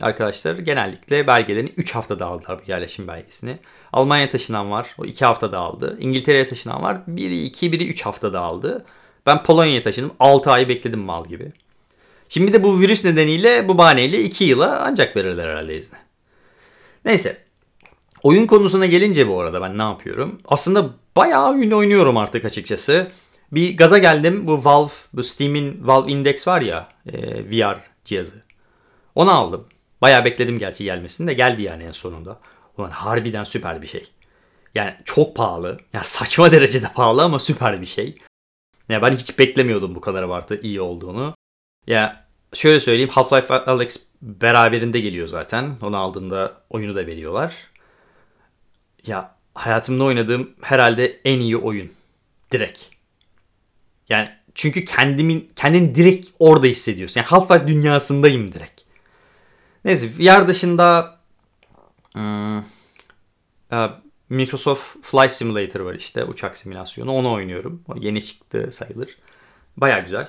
arkadaşlar 0.00 0.58
genellikle 0.58 1.26
belgelerini 1.26 1.72
3 1.76 1.94
haftada 1.94 2.26
aldılar 2.26 2.58
bu 2.58 2.70
yerleşim 2.70 3.08
belgesini. 3.08 3.58
Almanya'ya 3.92 4.30
taşınan 4.30 4.70
var. 4.70 4.94
O 4.98 5.04
2 5.04 5.24
haftada 5.24 5.58
aldı. 5.58 5.96
İngiltere'ye 6.00 6.48
taşınan 6.48 6.82
var. 6.82 6.98
Biri 7.06 7.42
2, 7.42 7.72
biri 7.72 7.88
3 7.88 8.06
haftada 8.06 8.40
aldı. 8.40 8.80
Ben 9.26 9.42
Polonya'ya 9.42 9.82
taşındım. 9.82 10.12
6 10.20 10.50
ay 10.50 10.68
bekledim 10.68 11.00
mal 11.00 11.24
gibi. 11.24 11.52
Şimdi 12.28 12.52
de 12.52 12.64
bu 12.64 12.80
virüs 12.80 13.04
nedeniyle 13.04 13.68
bu 13.68 13.78
bahaneyle 13.78 14.20
2 14.20 14.44
yıla 14.44 14.82
ancak 14.86 15.16
verirler 15.16 15.48
herhalde 15.48 15.78
izni. 15.78 15.98
Neyse. 17.04 17.36
Oyun 18.22 18.46
konusuna 18.46 18.86
gelince 18.86 19.28
bu 19.28 19.40
arada 19.40 19.62
ben 19.62 19.78
ne 19.78 19.82
yapıyorum? 19.82 20.40
Aslında 20.44 20.90
bayağı 21.16 21.50
oyun 21.50 21.70
oynuyorum 21.70 22.16
artık 22.16 22.44
açıkçası. 22.44 23.10
Bir 23.52 23.76
gaza 23.76 23.98
geldim. 23.98 24.46
Bu 24.46 24.64
Valve, 24.64 24.92
bu 25.12 25.22
Steam'in 25.22 25.86
Valve 25.86 26.12
Index 26.12 26.48
var 26.48 26.60
ya 26.60 26.88
e, 27.06 27.44
VR 27.50 27.80
cihazı. 28.04 28.45
Onu 29.16 29.30
aldım. 29.30 29.66
Bayağı 30.02 30.24
bekledim 30.24 30.58
gerçi 30.58 30.84
gelmesini 30.84 31.26
de 31.26 31.34
geldi 31.34 31.62
yani 31.62 31.82
en 31.82 31.92
sonunda. 31.92 32.40
Ulan 32.78 32.90
harbiden 32.90 33.44
süper 33.44 33.82
bir 33.82 33.86
şey. 33.86 34.08
Yani 34.74 34.94
çok 35.04 35.36
pahalı. 35.36 35.76
Yani 35.92 36.04
saçma 36.04 36.50
derecede 36.52 36.86
pahalı 36.94 37.22
ama 37.22 37.38
süper 37.38 37.80
bir 37.80 37.86
şey. 37.86 38.14
Ya 38.88 39.02
ben 39.02 39.10
hiç 39.12 39.38
beklemiyordum 39.38 39.94
bu 39.94 40.00
kadar 40.00 40.22
abartı 40.22 40.60
iyi 40.62 40.80
olduğunu. 40.80 41.34
Ya 41.86 42.26
şöyle 42.52 42.80
söyleyeyim 42.80 43.10
Half-Life 43.10 43.64
Alex 43.64 44.02
beraberinde 44.22 45.00
geliyor 45.00 45.28
zaten. 45.28 45.76
Onu 45.82 45.96
aldığında 45.96 46.62
oyunu 46.70 46.96
da 46.96 47.06
veriyorlar. 47.06 47.54
Ya 49.06 49.36
hayatımda 49.54 50.04
oynadığım 50.04 50.50
herhalde 50.62 51.20
en 51.24 51.40
iyi 51.40 51.56
oyun. 51.56 51.90
Direkt. 52.52 52.82
Yani 54.08 54.30
çünkü 54.54 54.84
kendimin 54.84 55.52
kendini 55.56 55.94
direkt 55.94 56.28
orada 56.38 56.66
hissediyorsun. 56.66 57.20
Yani 57.20 57.28
Half-Life 57.28 57.68
dünyasındayım 57.68 58.52
direkt. 58.52 58.85
Neyse 59.86 60.08
VR 60.18 60.48
dışında 60.48 61.16
hmm, 62.12 62.58
e, 63.72 63.90
Microsoft 64.28 64.96
Flight 65.02 65.32
Simulator 65.32 65.80
var 65.80 65.94
işte 65.94 66.24
uçak 66.24 66.56
simülasyonu 66.56 67.12
onu 67.12 67.32
oynuyorum. 67.32 67.82
O 67.88 67.94
yeni 67.96 68.24
çıktı 68.24 68.68
sayılır. 68.72 69.16
Baya 69.76 69.98
güzel. 69.98 70.28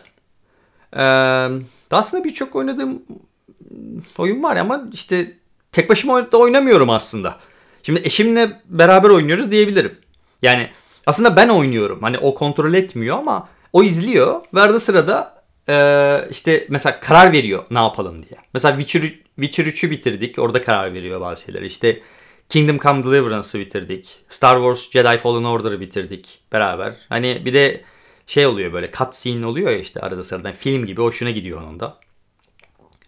Ee, 0.94 1.62
aslında 1.92 2.24
birçok 2.24 2.56
oynadığım 2.56 3.02
oyun 4.18 4.44
var 4.44 4.56
ama 4.56 4.84
işte 4.94 5.38
tek 5.72 5.90
başıma 5.90 6.32
da 6.32 6.38
oynamıyorum 6.38 6.90
aslında. 6.90 7.40
Şimdi 7.84 8.02
eşimle 8.04 8.62
beraber 8.66 9.10
oynuyoruz 9.10 9.52
diyebilirim. 9.52 9.98
Yani 10.42 10.70
aslında 11.06 11.36
ben 11.36 11.50
oynuyorum. 11.50 12.00
Hani 12.02 12.18
o 12.18 12.34
kontrol 12.34 12.74
etmiyor 12.74 13.18
ama 13.18 13.50
o 13.74 13.84
izliyor 13.84 14.42
ve 14.54 14.62
arada 14.62 14.80
sırada 14.80 15.37
e, 15.70 16.28
işte 16.32 16.66
mesela 16.70 17.00
karar 17.00 17.32
veriyor 17.32 17.64
ne 17.72 17.80
yapalım 17.80 18.24
diye. 18.24 18.40
Mesela 18.54 18.80
Witcher, 18.80 19.12
Witcher 19.36 19.66
3'ü 19.66 19.92
bitirdik. 19.92 20.40
Orada 20.40 20.62
karar 20.62 20.94
veriyor 20.94 21.22
bazı 21.22 21.42
şeyler. 21.42 21.62
İşte 21.62 21.98
Kingdom 22.50 22.80
Come 22.80 23.04
Deliverance'ı 23.04 23.62
bitirdik. 23.62 24.20
Star 24.30 24.56
Wars 24.56 24.92
Jedi 24.92 25.18
Fallen 25.18 25.44
Order'ı 25.44 25.80
bitirdik 25.80 26.40
beraber. 26.52 26.94
Hani 27.10 27.46
bir 27.46 27.54
de 27.54 27.82
şey 28.28 28.46
oluyor 28.46 28.74
böyle 28.74 28.92
cutscene 28.92 29.46
oluyor 29.46 29.72
ya 29.72 29.78
işte 29.78 30.00
arada 30.00 30.24
sırada 30.24 30.54
film 30.54 30.86
gibi 30.86 31.02
hoşuna 31.02 31.32
gidiyor 31.32 31.62
onun 31.62 31.80
da. 31.80 31.98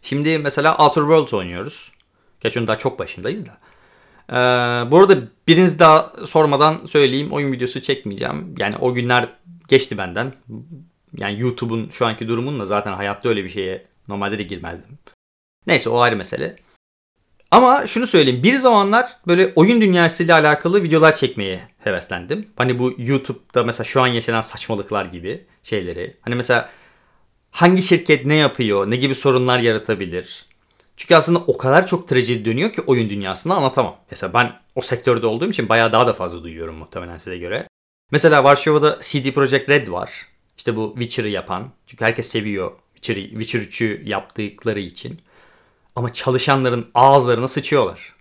Şimdi 0.02 0.38
mesela 0.38 0.78
Outer 0.78 1.02
Worlds 1.02 1.34
oynuyoruz. 1.34 1.92
Gerçi 2.42 2.60
onun 2.60 2.68
daha 2.68 2.78
çok 2.78 3.00
başındayız 3.00 3.46
da. 3.46 3.58
Ee, 4.30 4.92
bu 4.92 4.98
arada 4.98 5.18
biriniz 5.48 5.80
daha 5.80 6.14
sormadan 6.26 6.86
söyleyeyim 6.86 7.32
oyun 7.32 7.52
videosu 7.52 7.82
çekmeyeceğim. 7.82 8.56
Yani 8.58 8.78
o 8.78 8.94
günler 8.94 9.30
geçti 9.68 9.98
benden. 9.98 10.34
Yani 11.18 11.40
YouTube'un 11.40 11.90
şu 11.90 12.06
anki 12.06 12.28
durumunla 12.28 12.66
zaten 12.66 12.94
hayatta 12.94 13.30
öyle 13.30 13.44
bir 13.44 13.50
şeye 13.50 13.86
normalde 14.08 14.38
de 14.38 14.44
girmezdim. 14.44 14.98
Neyse 15.68 15.90
o 15.90 16.00
ayrı 16.00 16.16
mesele. 16.16 16.56
Ama 17.52 17.88
şunu 17.88 18.08
söyleyeyim. 18.08 18.44
Bir 18.44 18.56
zamanlar 18.56 19.18
böyle 19.28 19.54
oyun 19.56 19.82
dünyasıyla 19.82 20.40
alakalı 20.40 20.84
videolar 20.84 21.16
çekmeye 21.16 21.60
heveslendim. 21.84 22.48
Hani 22.56 22.80
bu 22.80 22.94
YouTube'da 22.98 23.64
mesela 23.64 23.86
şu 23.86 24.02
an 24.02 24.08
yaşanan 24.08 24.42
saçmalıklar 24.42 25.06
gibi 25.06 25.46
şeyleri. 25.64 26.18
Hani 26.22 26.36
mesela 26.36 26.70
hangi 27.52 27.84
şirket 27.84 28.26
ne 28.26 28.36
yapıyor, 28.36 28.90
ne 28.90 28.96
gibi 28.96 29.16
sorunlar 29.16 29.60
yaratabilir? 29.60 30.46
Çünkü 30.98 31.16
aslında 31.16 31.40
o 31.40 31.58
kadar 31.58 31.88
çok 31.88 32.08
trajedi 32.08 32.46
dönüyor 32.46 32.74
ki 32.74 32.82
oyun 32.82 33.10
dünyasını 33.10 33.54
anlatamam. 33.54 33.98
Mesela 34.12 34.34
ben 34.34 34.60
o 34.76 34.82
sektörde 34.82 35.26
olduğum 35.26 35.50
için 35.50 35.70
bayağı 35.70 35.92
daha 35.92 36.08
da 36.08 36.14
fazla 36.14 36.44
duyuyorum 36.44 36.76
muhtemelen 36.76 37.18
size 37.18 37.38
göre. 37.38 37.68
Mesela 38.12 38.44
Varşova'da 38.44 39.00
CD 39.02 39.32
Projekt 39.32 39.70
Red 39.70 39.88
var. 39.88 40.28
İşte 40.60 40.76
bu 40.76 40.96
Witcher'ı 40.98 41.30
yapan. 41.30 41.72
Çünkü 41.88 42.06
herkes 42.06 42.28
seviyor 42.28 42.72
Witcher, 42.96 43.30
Witcher 43.30 43.60
3'ü 43.60 44.10
yaptıkları 44.10 44.80
için. 44.80 45.20
Ama 45.96 46.14
çalışanların 46.14 46.90
ağızlarına 46.94 47.48
sıçıyorlar. 47.48 48.14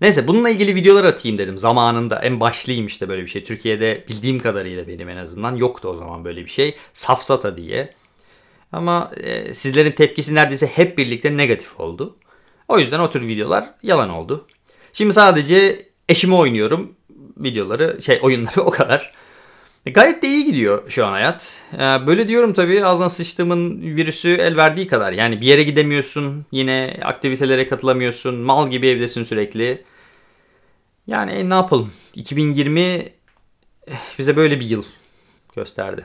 Neyse 0.00 0.28
bununla 0.28 0.48
ilgili 0.50 0.74
videolar 0.74 1.04
atayım 1.04 1.38
dedim 1.38 1.58
zamanında. 1.58 2.18
En 2.18 2.40
başlayayım 2.40 2.86
işte 2.86 3.08
böyle 3.08 3.22
bir 3.22 3.26
şey. 3.26 3.44
Türkiye'de 3.44 4.04
bildiğim 4.08 4.38
kadarıyla 4.38 4.88
benim 4.88 5.08
en 5.08 5.16
azından 5.16 5.56
yoktu 5.56 5.88
o 5.88 5.96
zaman 5.96 6.24
böyle 6.24 6.44
bir 6.44 6.50
şey. 6.50 6.76
Safsata 6.94 7.56
diye. 7.56 7.94
Ama 8.72 9.12
e, 9.16 9.54
sizlerin 9.54 9.92
tepkisi 9.92 10.34
neredeyse 10.34 10.66
hep 10.66 10.98
birlikte 10.98 11.36
negatif 11.36 11.80
oldu. 11.80 12.16
O 12.68 12.78
yüzden 12.78 13.00
o 13.00 13.10
tür 13.10 13.26
videolar 13.26 13.74
yalan 13.82 14.10
oldu. 14.10 14.46
Şimdi 14.92 15.12
sadece 15.12 15.88
eşimi 16.08 16.34
oynuyorum 16.34 16.94
videoları, 17.36 18.02
şey 18.02 18.18
oyunları 18.22 18.60
o 18.64 18.70
kadar. 18.70 19.12
E, 19.86 19.90
gayet 19.90 20.22
de 20.22 20.28
iyi 20.28 20.44
gidiyor 20.44 20.90
şu 20.90 21.06
an 21.06 21.10
hayat. 21.12 21.62
E, 21.74 21.78
böyle 21.78 22.28
diyorum 22.28 22.52
tabii 22.52 22.84
ağzına 22.84 23.08
sıçtığımın 23.08 23.82
virüsü 23.82 24.28
el 24.28 24.56
verdiği 24.56 24.86
kadar. 24.86 25.12
Yani 25.12 25.40
bir 25.40 25.46
yere 25.46 25.62
gidemiyorsun, 25.62 26.46
yine 26.52 27.00
aktivitelere 27.02 27.68
katılamıyorsun, 27.68 28.34
mal 28.34 28.70
gibi 28.70 28.88
evdesin 28.88 29.24
sürekli. 29.24 29.84
Yani 31.06 31.32
e, 31.32 31.50
ne 31.50 31.54
yapalım? 31.54 31.92
2020 32.14 33.08
bize 34.18 34.36
böyle 34.36 34.60
bir 34.60 34.66
yıl 34.66 34.84
gösterdi. 35.56 36.04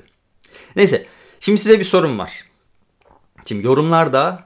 Neyse, 0.76 1.06
şimdi 1.40 1.62
size 1.62 1.80
bir 1.80 1.84
sorum 1.84 2.20
var. 2.20 2.46
Şimdi 3.48 3.66
yorumlarda 3.66 4.46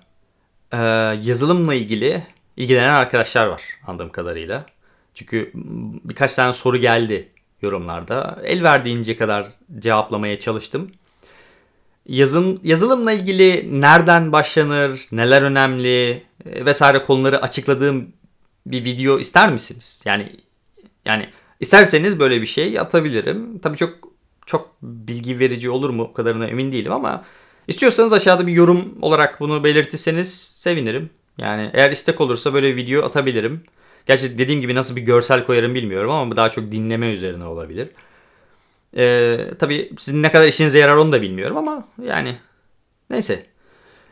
yazılımla 1.21 1.73
ilgili 1.73 2.23
ilgilenen 2.57 2.93
arkadaşlar 2.93 3.45
var 3.45 3.63
anladığım 3.87 4.11
kadarıyla. 4.11 4.65
Çünkü 5.15 5.51
birkaç 6.03 6.35
tane 6.35 6.53
soru 6.53 6.77
geldi 6.77 7.29
yorumlarda. 7.61 8.39
El 8.43 8.63
verdiğince 8.63 9.17
kadar 9.17 9.47
cevaplamaya 9.79 10.39
çalıştım. 10.39 10.91
Yazım, 12.05 12.59
yazılımla 12.63 13.11
ilgili 13.11 13.81
nereden 13.81 14.31
başlanır, 14.31 15.07
neler 15.11 15.41
önemli 15.41 16.23
e, 16.45 16.65
vesaire 16.65 17.03
konuları 17.03 17.41
açıkladığım 17.41 18.07
bir 18.65 18.85
video 18.85 19.19
ister 19.19 19.51
misiniz? 19.51 20.01
Yani 20.05 20.35
yani 21.05 21.29
isterseniz 21.59 22.19
böyle 22.19 22.41
bir 22.41 22.45
şey 22.45 22.79
atabilirim. 22.79 23.59
Tabii 23.59 23.77
çok 23.77 23.93
çok 24.45 24.81
bilgi 24.81 25.39
verici 25.39 25.69
olur 25.69 25.89
mu 25.89 26.03
o 26.03 26.13
kadarına 26.13 26.47
emin 26.47 26.71
değilim 26.71 26.91
ama 26.91 27.23
İstiyorsanız 27.69 28.13
aşağıda 28.13 28.47
bir 28.47 28.53
yorum 28.53 28.95
olarak 29.01 29.39
bunu 29.39 29.63
belirtirseniz 29.63 30.53
sevinirim. 30.55 31.09
Yani 31.37 31.69
eğer 31.73 31.91
istek 31.91 32.21
olursa 32.21 32.53
böyle 32.53 32.75
video 32.75 33.05
atabilirim. 33.05 33.61
Gerçi 34.09 34.37
dediğim 34.37 34.61
gibi 34.61 34.75
nasıl 34.75 34.95
bir 34.95 35.01
görsel 35.01 35.45
koyarım 35.45 35.75
bilmiyorum 35.75 36.11
ama 36.11 36.35
daha 36.35 36.49
çok 36.49 36.71
dinleme 36.71 37.09
üzerine 37.09 37.45
olabilir. 37.45 37.89
Ee, 38.97 39.37
tabii 39.59 39.91
sizin 39.97 40.23
ne 40.23 40.31
kadar 40.31 40.47
işinize 40.47 40.79
yarar 40.79 40.95
onu 40.95 41.11
da 41.11 41.21
bilmiyorum 41.21 41.57
ama 41.57 41.87
yani 42.03 42.37
neyse. 43.09 43.45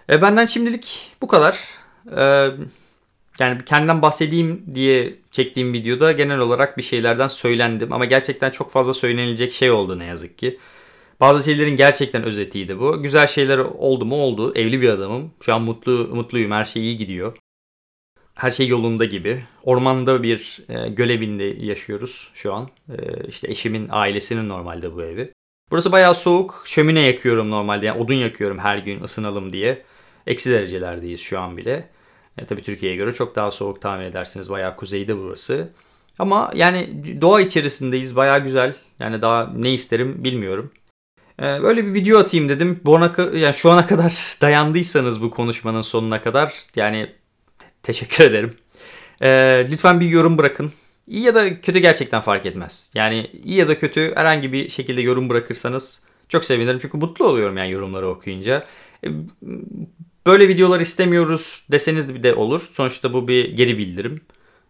Ee, 0.10 0.22
benden 0.22 0.46
şimdilik 0.46 1.12
bu 1.22 1.28
kadar. 1.28 1.60
Ee, 2.18 2.52
yani 3.40 3.66
kendimden 3.66 4.02
bahsedeyim 4.02 4.66
diye 4.76 5.16
çektiğim 5.32 5.74
videoda 5.74 6.12
genel 6.12 6.40
olarak 6.40 6.78
bir 6.78 6.84
şeylerden 6.84 7.28
söylendim. 7.28 7.94
Ama 7.94 8.06
gerçekten 8.06 8.52
çok 8.52 8.72
fazla 8.72 8.94
söylenilecek 8.94 9.54
şey 9.54 9.72
oldu 9.72 10.00
ne 10.00 10.06
yazık 10.06 10.38
ki. 10.38 10.58
Bazı 11.20 11.44
şeylerin 11.44 11.78
gerçekten 11.78 12.24
özetiydi 12.24 12.80
bu. 12.80 13.04
Güzel 13.04 13.28
şeyler 13.28 13.58
oldu 13.58 14.06
mu 14.06 14.16
oldu. 14.16 14.54
Evli 14.56 14.82
bir 14.82 14.90
adamım. 14.90 15.32
Şu 15.42 15.54
an 15.54 15.62
mutlu 15.62 16.10
mutluyum. 16.14 16.52
Her 16.52 16.66
şey 16.66 16.82
iyi 16.84 16.98
gidiyor. 16.98 17.36
Her 18.38 18.52
şey 18.52 18.67
yolunda 18.67 19.06
gibi. 19.06 19.43
Ormanda 19.63 20.23
bir 20.23 20.60
e, 20.69 20.89
göl 20.89 21.10
evinde 21.10 21.43
yaşıyoruz 21.43 22.30
şu 22.34 22.54
an. 22.54 22.69
E, 22.89 23.28
işte 23.28 23.47
eşimin 23.47 23.88
ailesinin 23.91 24.50
normalde 24.50 24.95
bu 24.95 25.04
evi. 25.04 25.34
Burası 25.71 25.91
bayağı 25.91 26.15
soğuk. 26.15 26.62
Şömine 26.65 27.02
yakıyorum 27.02 27.52
normalde. 27.52 27.86
Yani 27.86 28.02
odun 28.02 28.13
yakıyorum 28.13 28.60
her 28.60 28.78
gün 28.78 29.04
ısınalım 29.04 29.54
diye. 29.54 29.84
Eksi 30.28 30.52
derecelerdeyiz 30.52 31.19
şu 31.19 31.39
an 31.39 31.58
bile. 31.58 31.89
E, 32.38 32.45
tabii 32.45 32.62
Türkiye'ye 32.62 32.97
göre 32.97 33.13
çok 33.13 33.36
daha 33.36 33.52
soğuk 33.52 33.82
tahmin 33.82 34.06
edersiniz. 34.06 34.50
Bayağı 34.50 34.76
kuzeyde 34.76 35.17
burası. 35.17 35.69
Ama 36.19 36.52
yani 36.56 37.06
doğa 37.21 37.41
içerisindeyiz. 37.41 38.15
Bayağı 38.15 38.43
güzel. 38.43 38.76
Yani 39.00 39.21
daha 39.21 39.54
ne 39.56 39.73
isterim 39.73 40.23
bilmiyorum. 40.23 40.71
E, 41.41 41.43
böyle 41.43 41.86
bir 41.86 41.93
video 41.93 42.19
atayım 42.19 42.50
dedim. 42.50 42.80
Bu 42.86 42.97
ana, 42.97 43.13
yani 43.34 43.54
şu 43.54 43.71
ana 43.71 43.88
kadar 43.88 44.38
dayandıysanız 44.41 45.21
bu 45.21 45.32
konuşmanın 45.32 45.82
sonuna 45.82 46.21
kadar 46.21 46.54
yani 46.76 47.10
teşekkür 47.88 48.23
ederim. 48.23 48.54
E, 49.21 49.30
lütfen 49.71 50.00
bir 50.00 50.10
yorum 50.10 50.38
bırakın. 50.38 50.73
İyi 51.08 51.23
ya 51.23 51.36
da 51.36 51.62
kötü 51.62 51.80
gerçekten 51.80 52.21
fark 52.21 52.45
etmez. 52.45 52.91
Yani 52.93 53.32
iyi 53.43 53.58
ya 53.58 53.67
da 53.67 53.78
kötü 53.78 54.15
herhangi 54.15 54.54
bir 54.54 54.69
şekilde 54.69 55.02
yorum 55.02 55.30
bırakırsanız 55.30 56.04
çok 56.30 56.45
sevinirim. 56.45 56.80
Çünkü 56.80 56.97
mutlu 56.97 57.26
oluyorum 57.26 57.58
yani 57.58 57.71
yorumları 57.71 58.10
okuyunca. 58.10 58.63
E, 59.04 59.08
böyle 60.26 60.47
videolar 60.47 60.80
istemiyoruz 60.80 61.63
deseniz 61.71 62.23
de 62.23 62.34
olur. 62.34 62.69
Sonuçta 62.71 63.13
bu 63.13 63.28
bir 63.28 63.52
geri 63.52 63.78
bildirim. 63.78 64.21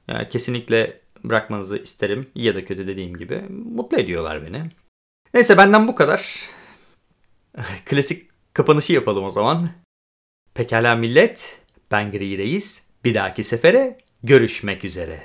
Yani 0.08 0.30
kesinlikle 0.30 1.00
bırakmanızı 1.24 1.78
isterim. 1.78 2.28
İyi 2.36 2.46
ya 2.46 2.56
da 2.56 2.66
kötü 2.66 2.88
dediğim 2.88 3.18
gibi. 3.18 3.42
Mutlu 3.76 4.00
ediyorlar 4.00 4.46
beni. 4.46 4.64
Neyse 5.34 5.58
benden 5.58 5.88
bu 5.88 5.96
kadar. 5.96 6.40
Klasik 7.86 8.30
kapanışı 8.54 8.94
yapalım 8.94 9.24
o 9.24 9.30
zaman. 9.30 9.70
Pekala 10.54 10.96
millet. 10.96 11.60
Ben 11.92 12.12
Gri 12.12 12.38
Reis. 12.38 12.87
Bir 13.08 13.14
dahaki 13.14 13.44
sefere 13.44 13.98
görüşmek 14.24 14.86
üzere. 14.86 15.20